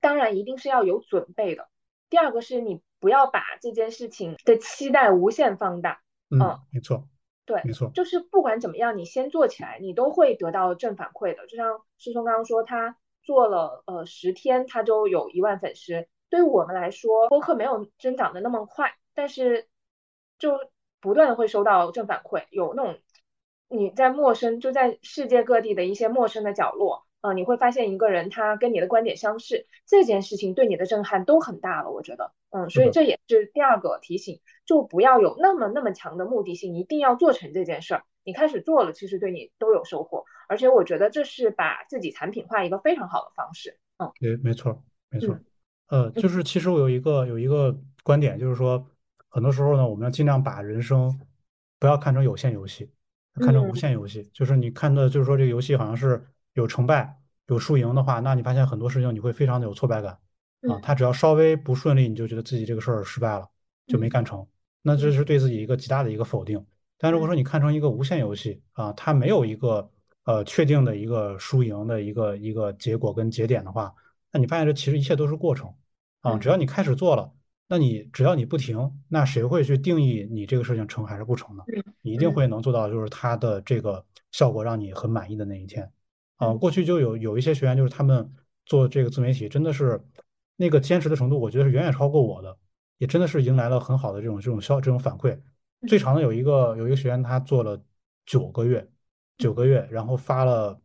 [0.00, 1.68] 当然一定是要有准备的。
[2.10, 6.00] 第二个是你不要把这件事情的期待无限放大。
[6.30, 7.06] 嗯，没错。
[7.48, 11.46] 对，没错，就是不管怎么样，你先做起来，你都会得到正反馈的。
[11.46, 16.06] 就像师兄刚刚说，他做了呃十天，他就有一万粉丝。
[16.28, 19.66] 对于我们来说，播客没有增长的那么快，但是
[20.38, 20.58] 就
[21.00, 22.98] 不断的会收到正反馈，有那种
[23.66, 27.06] 你在陌生就在世界各地的一些陌生的角落。
[27.20, 38.04] 呃，你会发现一个人他跟你的观点相似，这件事情对你的震撼都很大了，我觉得，嗯，所以这也是第二个提醒，就不要有那么那么强的目的性，一定要做成这件事儿。
[38.22, 43.78] 你开始做了，其实对你都有收获，而且我觉得这是把自己产品化一个非常好的方式。
[43.96, 45.36] 嗯，对，没错，没错。
[45.88, 48.86] 呃，就是其实我有一个有一个观点，就是说，
[49.28, 51.18] 很多时候呢，我们要尽量把人生
[51.80, 52.88] 不要看成有限游戏，
[53.40, 54.30] 看成无限游戏。
[54.32, 56.24] 就是你看的，就是说这个游戏好像是。
[56.54, 57.16] 有成败，
[57.46, 60.18] 有输赢的话，那你发现很多事情你会非常的有挫败感
[60.62, 60.80] 啊。
[60.82, 63.48] 他只要稍微不顺利，你就觉得自己这个事儿失败了，
[63.86, 64.44] 就没干成。
[64.82, 66.64] 那这是对自己一个极大的一个否定。
[66.96, 69.90] 但如果说你看成一个无限游戏啊，它没有一个
[70.24, 73.94] 呃确定的一个输赢的一个一个结果跟节点的话，
[74.32, 75.72] 那你发现这其实一切都是过程
[76.22, 76.36] 啊。
[76.38, 77.32] 只要你开始做了，
[77.68, 81.62] 那你只要你不停，那谁会去定义你这个事情成还是不成呢？
[82.02, 85.88] 你一定会能做到，就是它的这个效果让你很满意的那一天。
[86.36, 88.32] 啊，过去就有有一些学员，就是他们
[88.66, 90.00] 做这个自媒体，真的是
[90.56, 92.56] 那个坚持的程度，我觉得是远远超过我的，
[92.98, 95.40] 也真的是迎来了很好的这种这种效这种反馈。
[95.88, 97.82] 最长的有一个有一个学员，他做了
[98.26, 98.86] 九个月，
[99.38, 100.80] 九个月，然后发了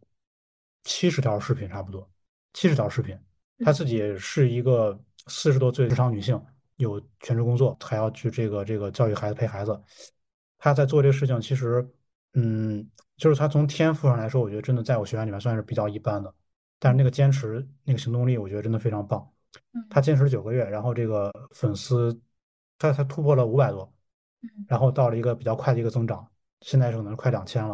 [0.84, 2.10] 七十条视频，差不多
[2.54, 3.18] 七十条视频。
[3.66, 4.98] 他自己是一个
[5.28, 6.42] 四十多岁职场女性，
[6.78, 9.80] 有全职工作，还要去这个这个教育孩子陪孩子。
[10.58, 11.88] 他在做这个事情，其实。
[12.36, 16.34] 嗯，就是他从天赋上来说，我觉得真的在我学员里面算是比较一般的，
[16.80, 19.32] 但是那个坚持、那个行动力，我觉得真的非常棒。
[19.90, 22.20] 他坚持九个月，然后这个粉丝
[22.78, 23.94] 他他突破了五百多，
[24.68, 26.28] 然后到了一个比较快的一个增长，
[26.62, 27.74] 现在是可能快两千了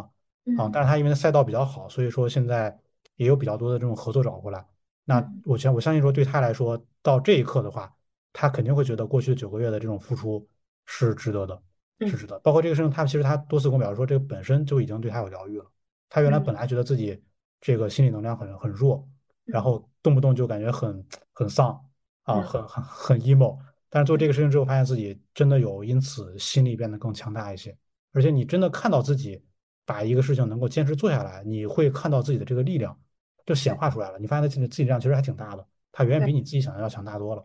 [0.58, 0.68] 啊。
[0.72, 2.76] 但是他因为赛道比较好，所以说现在
[3.16, 4.64] 也有比较多的这种合作找过来。
[5.04, 7.92] 那我相我相信说对他来说，到这一刻的话，
[8.32, 10.48] 他肯定会觉得过去九个月的这种付出
[10.86, 11.62] 是值得的。
[12.08, 15.70] 是值得，包括这个事情，他其实他多次跟我表示说，这个本身就已经对他有疗愈了。
[16.08, 17.22] 他原来本来觉得自己
[17.60, 19.06] 这个心理能量很很弱，
[19.52, 21.78] 然后动不动就感觉很很丧
[22.22, 23.58] 啊，很很很 emo。
[23.88, 27.76] 但是做这个事情之后，发现自己真的有因此心理变得更强大一些。
[28.12, 29.42] 而且你真的看到自己
[29.84, 32.96] 把一个事情能够坚持做下来，你会看到自己的这个力量
[33.44, 34.18] 就显化出来了。
[34.18, 37.44] 你发现自己自己力量其实还挺大的，它远远比你自己想象要强大多了。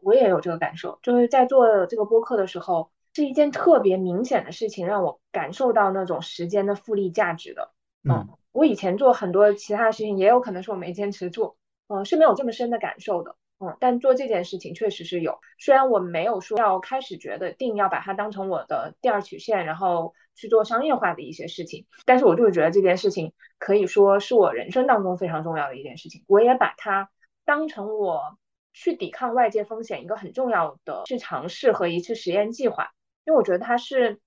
[0.00, 2.90] 我也有这个感受，就是在做这个播客的时候。
[3.16, 7.70] 是一件特别明显的事情，让我感受到那种时间的复利价值的。
[8.02, 11.56] 嗯，我以前做很多其他的事情，也有可能是我没坚持住，
[11.88, 13.34] 嗯，是没有这么深的感受的。
[13.58, 15.40] 嗯，但做这件事情确实是有。
[15.58, 26.24] 虽然我没有说要开始觉得定要把它当成我的第二曲线，然后去做商业化的一些事情，但是我就是觉得这件事情可以说是我人生当中非常重要的一件事情。
[26.28, 27.10] 我也把它
[27.44, 28.38] 当成我
[28.72, 32.92] 去抵抗外界风险一个很重要的去尝试和一次实验计划。
[33.24, 34.20] 因为我觉得它是，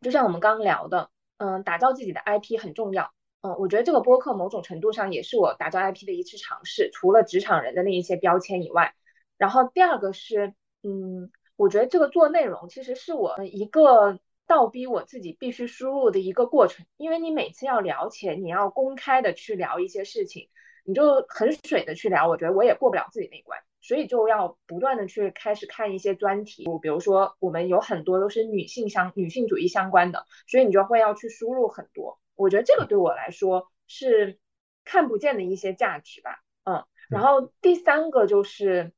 [0.00, 3.12] 就像我们刚刚聊的，嗯，打造自己的 IP 很重要，
[3.42, 8.94] 嗯，我觉得这个播客某种程度上也是我打造 IP 的一次尝试，除了职场人的那一些标签以外，
[9.38, 20.50] 然后第二个是，嗯，我觉得这个做内容其实是我一个倒逼我自己必须输入的一个过程，因为你每次要聊且你要公开的去聊一些事情，
[20.84, 32.18] 你就很水的去聊，我觉得我也过不了自己那关，所以就要不断的去开始看一些专题，比如说我们有很多都是女性相女性主义相关的，所以你就会要去输入很多。
[32.40, 34.38] 我觉得这个对我来说是
[34.84, 38.92] 看不见的一些价值吧，嗯，然后第三个就是，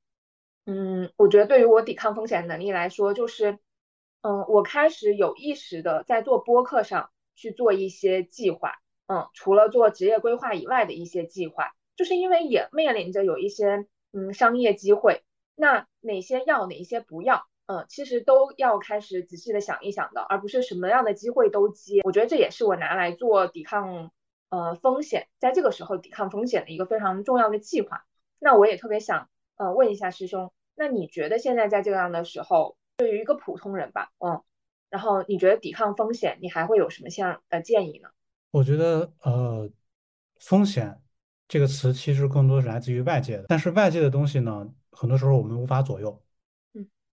[0.65, 3.59] 嗯，我觉得对于我抵抗风险能力来说，就是，
[4.21, 8.75] 嗯，我开始有意识的在做播客上去做一些计划，
[9.09, 15.25] 嗯，除了做职业规划以外的一些计划，就是因为也面临着有一些嗯商业机会，
[15.57, 17.45] 那哪些要，哪些不要。
[17.67, 22.01] 嗯，其实都要开始仔细的想一想的，而不是什么样的机会都接。
[22.05, 24.11] 我觉得这也是我拿来做抵抗
[24.51, 28.05] 呃风险，在这个时候抵抗风险的一个非常重要的计划。
[28.39, 34.43] 那我也特别想呃问一下师兄，那你觉得现在在这样的时候，对于一个普通人吧，嗯，
[34.91, 38.09] 然后你觉得抵抗风险，你还会有什么像呃建议呢？
[38.51, 39.71] 我觉得呃，
[40.41, 41.01] 风险
[41.49, 46.22] 这个词其实更多是来自于外界的，但是外界的东西呢，很多时候我们无法左右。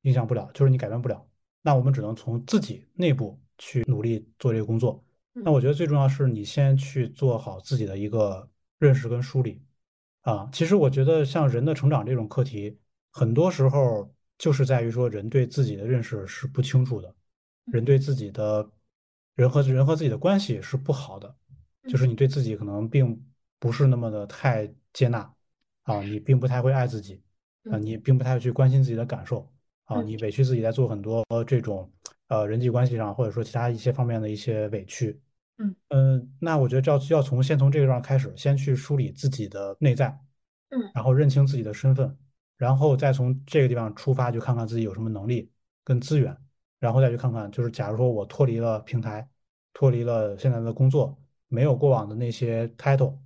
[0.03, 1.25] 影响不了，就是你改变不了，
[1.61, 5.03] 那我们只能从自己内部去努力做这个工作。
[5.33, 9.61] 那我觉得最重要是你先去做好自己的一个认识跟梳理
[10.21, 10.49] 啊。
[10.51, 12.77] 其实我觉得像人的成长这种课题，
[13.11, 17.13] 很多时候就是在于说人对自己的认识是不清楚的，
[17.65, 18.69] 人对自己的
[19.35, 21.33] 人和人和自己的关系是不好的，
[21.87, 23.25] 就是你对自己可能并
[23.59, 25.33] 不是那么的太接纳
[25.83, 27.21] 啊，你并不太会爱自己
[27.71, 29.49] 啊，你并不太去关心自己的感受。
[29.89, 31.91] 啊，你委屈自己在做很多这种
[32.27, 35.19] 呃人际关系上，或者说其他一些方面的一些委屈，
[35.57, 40.07] 嗯嗯，那我觉得要要从先从这个地方开始，先去梳理自己的内在，
[40.69, 42.15] 嗯，然后认清自己的身份，
[42.55, 45.51] 然后再从这个地方出发，去看看自己有什么能力
[45.83, 46.37] 跟资源，
[46.79, 49.27] 然后再去看看，就是假如说我脱离了平台，
[49.73, 51.17] 脱离了现在的工作，
[51.47, 53.17] 没有过往的那些 title，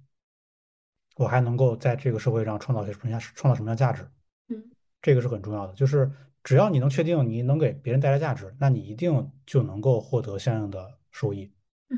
[1.18, 4.07] 我还能够在这个社会上创造些什么样创造什么样价值？
[4.47, 4.64] 嗯，
[5.01, 6.09] 这个是很重要的，就是。
[6.44, 11.50] 只要你能确定你能给别人带来价值，那你一定就能够获得相应的收益，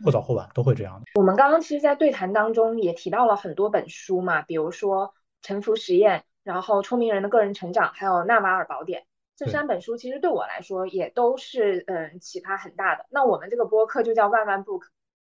[0.04, 1.06] 或早或晚都会这样的。
[1.16, 5.08] 我们刚刚其实，在对谈当中也提到了很多本书嘛，比如说
[5.42, 9.02] 《沉浮实验》，然后《聪明人的个人成长》，还有《纳瓦尔宝典》
[9.36, 13.08] 这三本书，其实对我来说也都是嗯启发很大的。
[13.10, 14.84] 那我们这个播客就叫万万 book。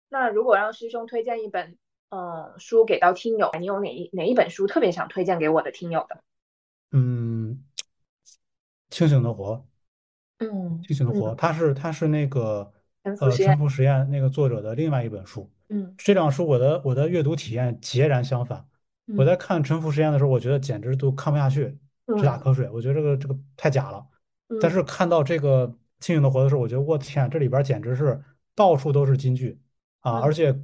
[0.09, 1.77] 那如果让师兄推荐一本
[2.09, 6.23] 嗯书给到听友，你有哪一哪一本书特别想推荐给我的听友的？
[6.93, 7.65] 嗯。
[8.91, 9.65] 清醒的活，
[10.39, 12.71] 嗯，清醒的活，它是它是那个
[13.03, 18.67] 呃沉浮实验那个作者的另外一本书，嗯，这两书我的我的阅读体验截然相反。
[19.17, 21.77] 我在看沉浮实验的时候，我觉得简直都看不下去，
[22.17, 22.71] 直打瞌睡。
[22.71, 24.07] 我觉得这个这个太假了。
[24.61, 25.67] 但是看到这个
[25.99, 28.23] 清醒的活的时候，我觉得我天，这里边简直是
[28.55, 29.61] 到处都是金句
[30.01, 30.57] 啊，而且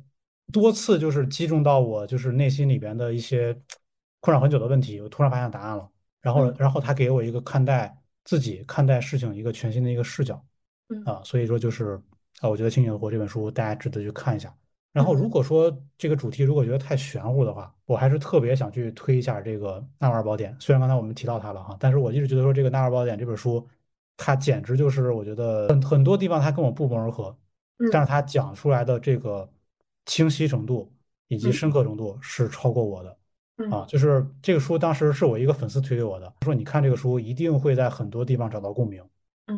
[0.52, 3.56] 多次就是击中到我就是内心里边的一些
[4.20, 5.90] 困扰很久的问题，我突然发现答案了。
[6.20, 7.96] 然后然后他给我一个看待。
[8.26, 10.44] 自己看待事情一个全新的一个视角，
[10.88, 11.98] 嗯啊，所以说就是
[12.40, 14.54] 啊，我觉得《清醒的活》这本书大家值得去看一下。
[14.92, 20.52] 然后如果说这个主题如果觉得太玄乎的话，我还是特别想去推一下这个《纳瓦尔宝典》。
[20.60, 23.66] 虽然刚才我们提到它了哈，但是我一直觉得说这个《纳瓦尔宝典》这本书，
[24.16, 27.36] 它简直就是我觉得很很多地方它跟我不谋而合，
[27.92, 29.48] 但是它讲出来的这个
[30.06, 30.90] 清晰程度
[31.28, 33.16] 以及深刻程度是超过我的。
[33.70, 39.02] 啊，就是这个书当时是我一个粉丝推给我的，说你看这个书一定会在很多地方找到共鸣。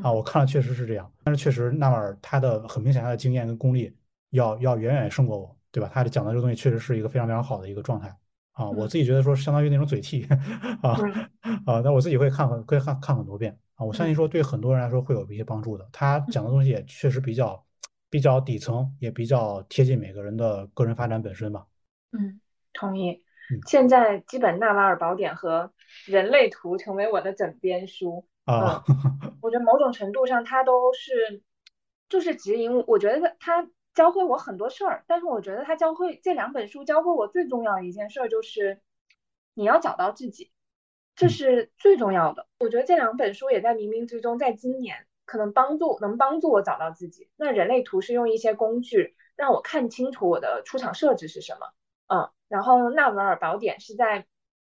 [0.03, 3.91] 啊，我看了确实是这样，但是确实纳瓦尔他的很明显他的经验跟功力
[4.31, 5.91] 要要远远胜过我，对吧？
[5.93, 8.15] 他讲的这个东西确实是一个非常非常好的一个状态。
[8.53, 10.27] 啊，我自己觉得说相当于那种嘴替
[10.83, 10.93] 啊
[11.65, 15.89] 啊，那我自己会看很会看看很多遍啊，我相信说对很多人来说会有一些帮助的。
[15.91, 17.65] 他讲的东西也确实比较
[18.11, 21.65] 比较底层，也比较贴近每个人的个人发展本身吧。
[22.13, 22.41] 嗯，
[22.75, 23.23] 同意。
[23.67, 25.73] 现在基本《纳瓦尔宝典》和
[26.13, 28.85] 《人类图》成为我的枕边书啊。
[29.41, 31.43] 我觉得某种程度上，它都是
[32.09, 32.85] 就是指引。
[32.87, 38.81] 我觉得它教会我很多事儿，但是我觉得它教会这两本书教会我最重要的一件事儿就是
[39.55, 40.51] 你要找到自己，
[41.17, 42.47] 这是最重要的。
[42.59, 47.31] 我觉得这两本书也在冥冥之中，在今年可能帮助能帮助我找到自己。
[47.37, 51.69] 那《人类图》是用一些工具让我看清楚我的出场设置是什么。
[52.09, 52.31] 嗯。
[52.49, 54.27] 然后纳瓦尔宝典是在，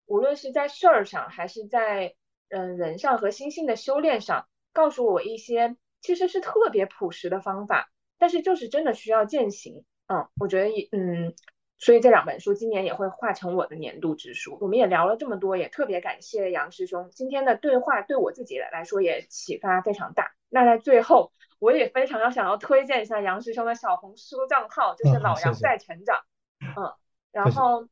[0.07, 2.15] 无论是在事儿上，还是在
[2.49, 9.85] 嗯人上和心性的修炼上，告诉我一些其实是特别朴实的方法，但是就是真的需要践行。
[10.07, 11.35] 嗯，我觉得也嗯
[11.79, 14.57] 所以这两本书今年也会化成我的年度之书。
[14.61, 20.33] 我们也聊了这么多，也特别感谢杨师兄今天的对话，对我自己来说也启发非常大。
[20.49, 26.21] 那在最后，我也非常要想要推荐一下杨师兄的小红书账号，就是老杨在成长。
[26.61, 26.95] 嗯，
[27.35, 27.89] 然后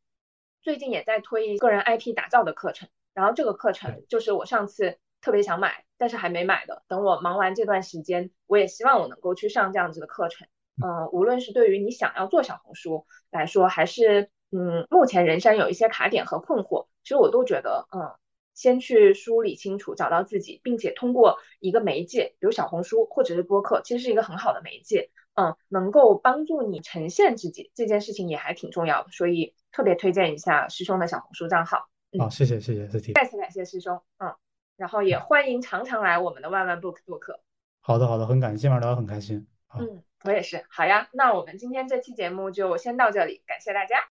[0.60, 6.84] 最近也在推一个人 IP 打造的课程，然后这个课程就是我上次特别想买，但是还没买的。
[6.86, 10.46] 等我忙完这段时间，我也希望我能够去上这样子的课程。
[10.80, 18.14] 嗯，无论是对于你想要做小红书来说，还是嗯目前人生有一些卡点和困惑，其实我都觉得，嗯，
[18.54, 31.88] 先去梳理清楚，找到自己，并且通过一个媒介，比如小红书或者是播客，其实是一个很好的媒介，嗯，能够帮助你呈现自己，这件事情也还挺重要的，所以特别推荐一下师兄的小红书账号。
[32.18, 34.34] 好，谢谢谢谢再次感谢师兄，嗯，
[34.76, 37.40] 然后也欢迎常常来我们的万万 book 做客。
[37.80, 39.46] 好的好的，很感谢，今晚聊得很开心。
[39.78, 40.02] 嗯。
[40.24, 44.08] 我也是，好呀，那我们今天这期节目就先到这里，感谢大家。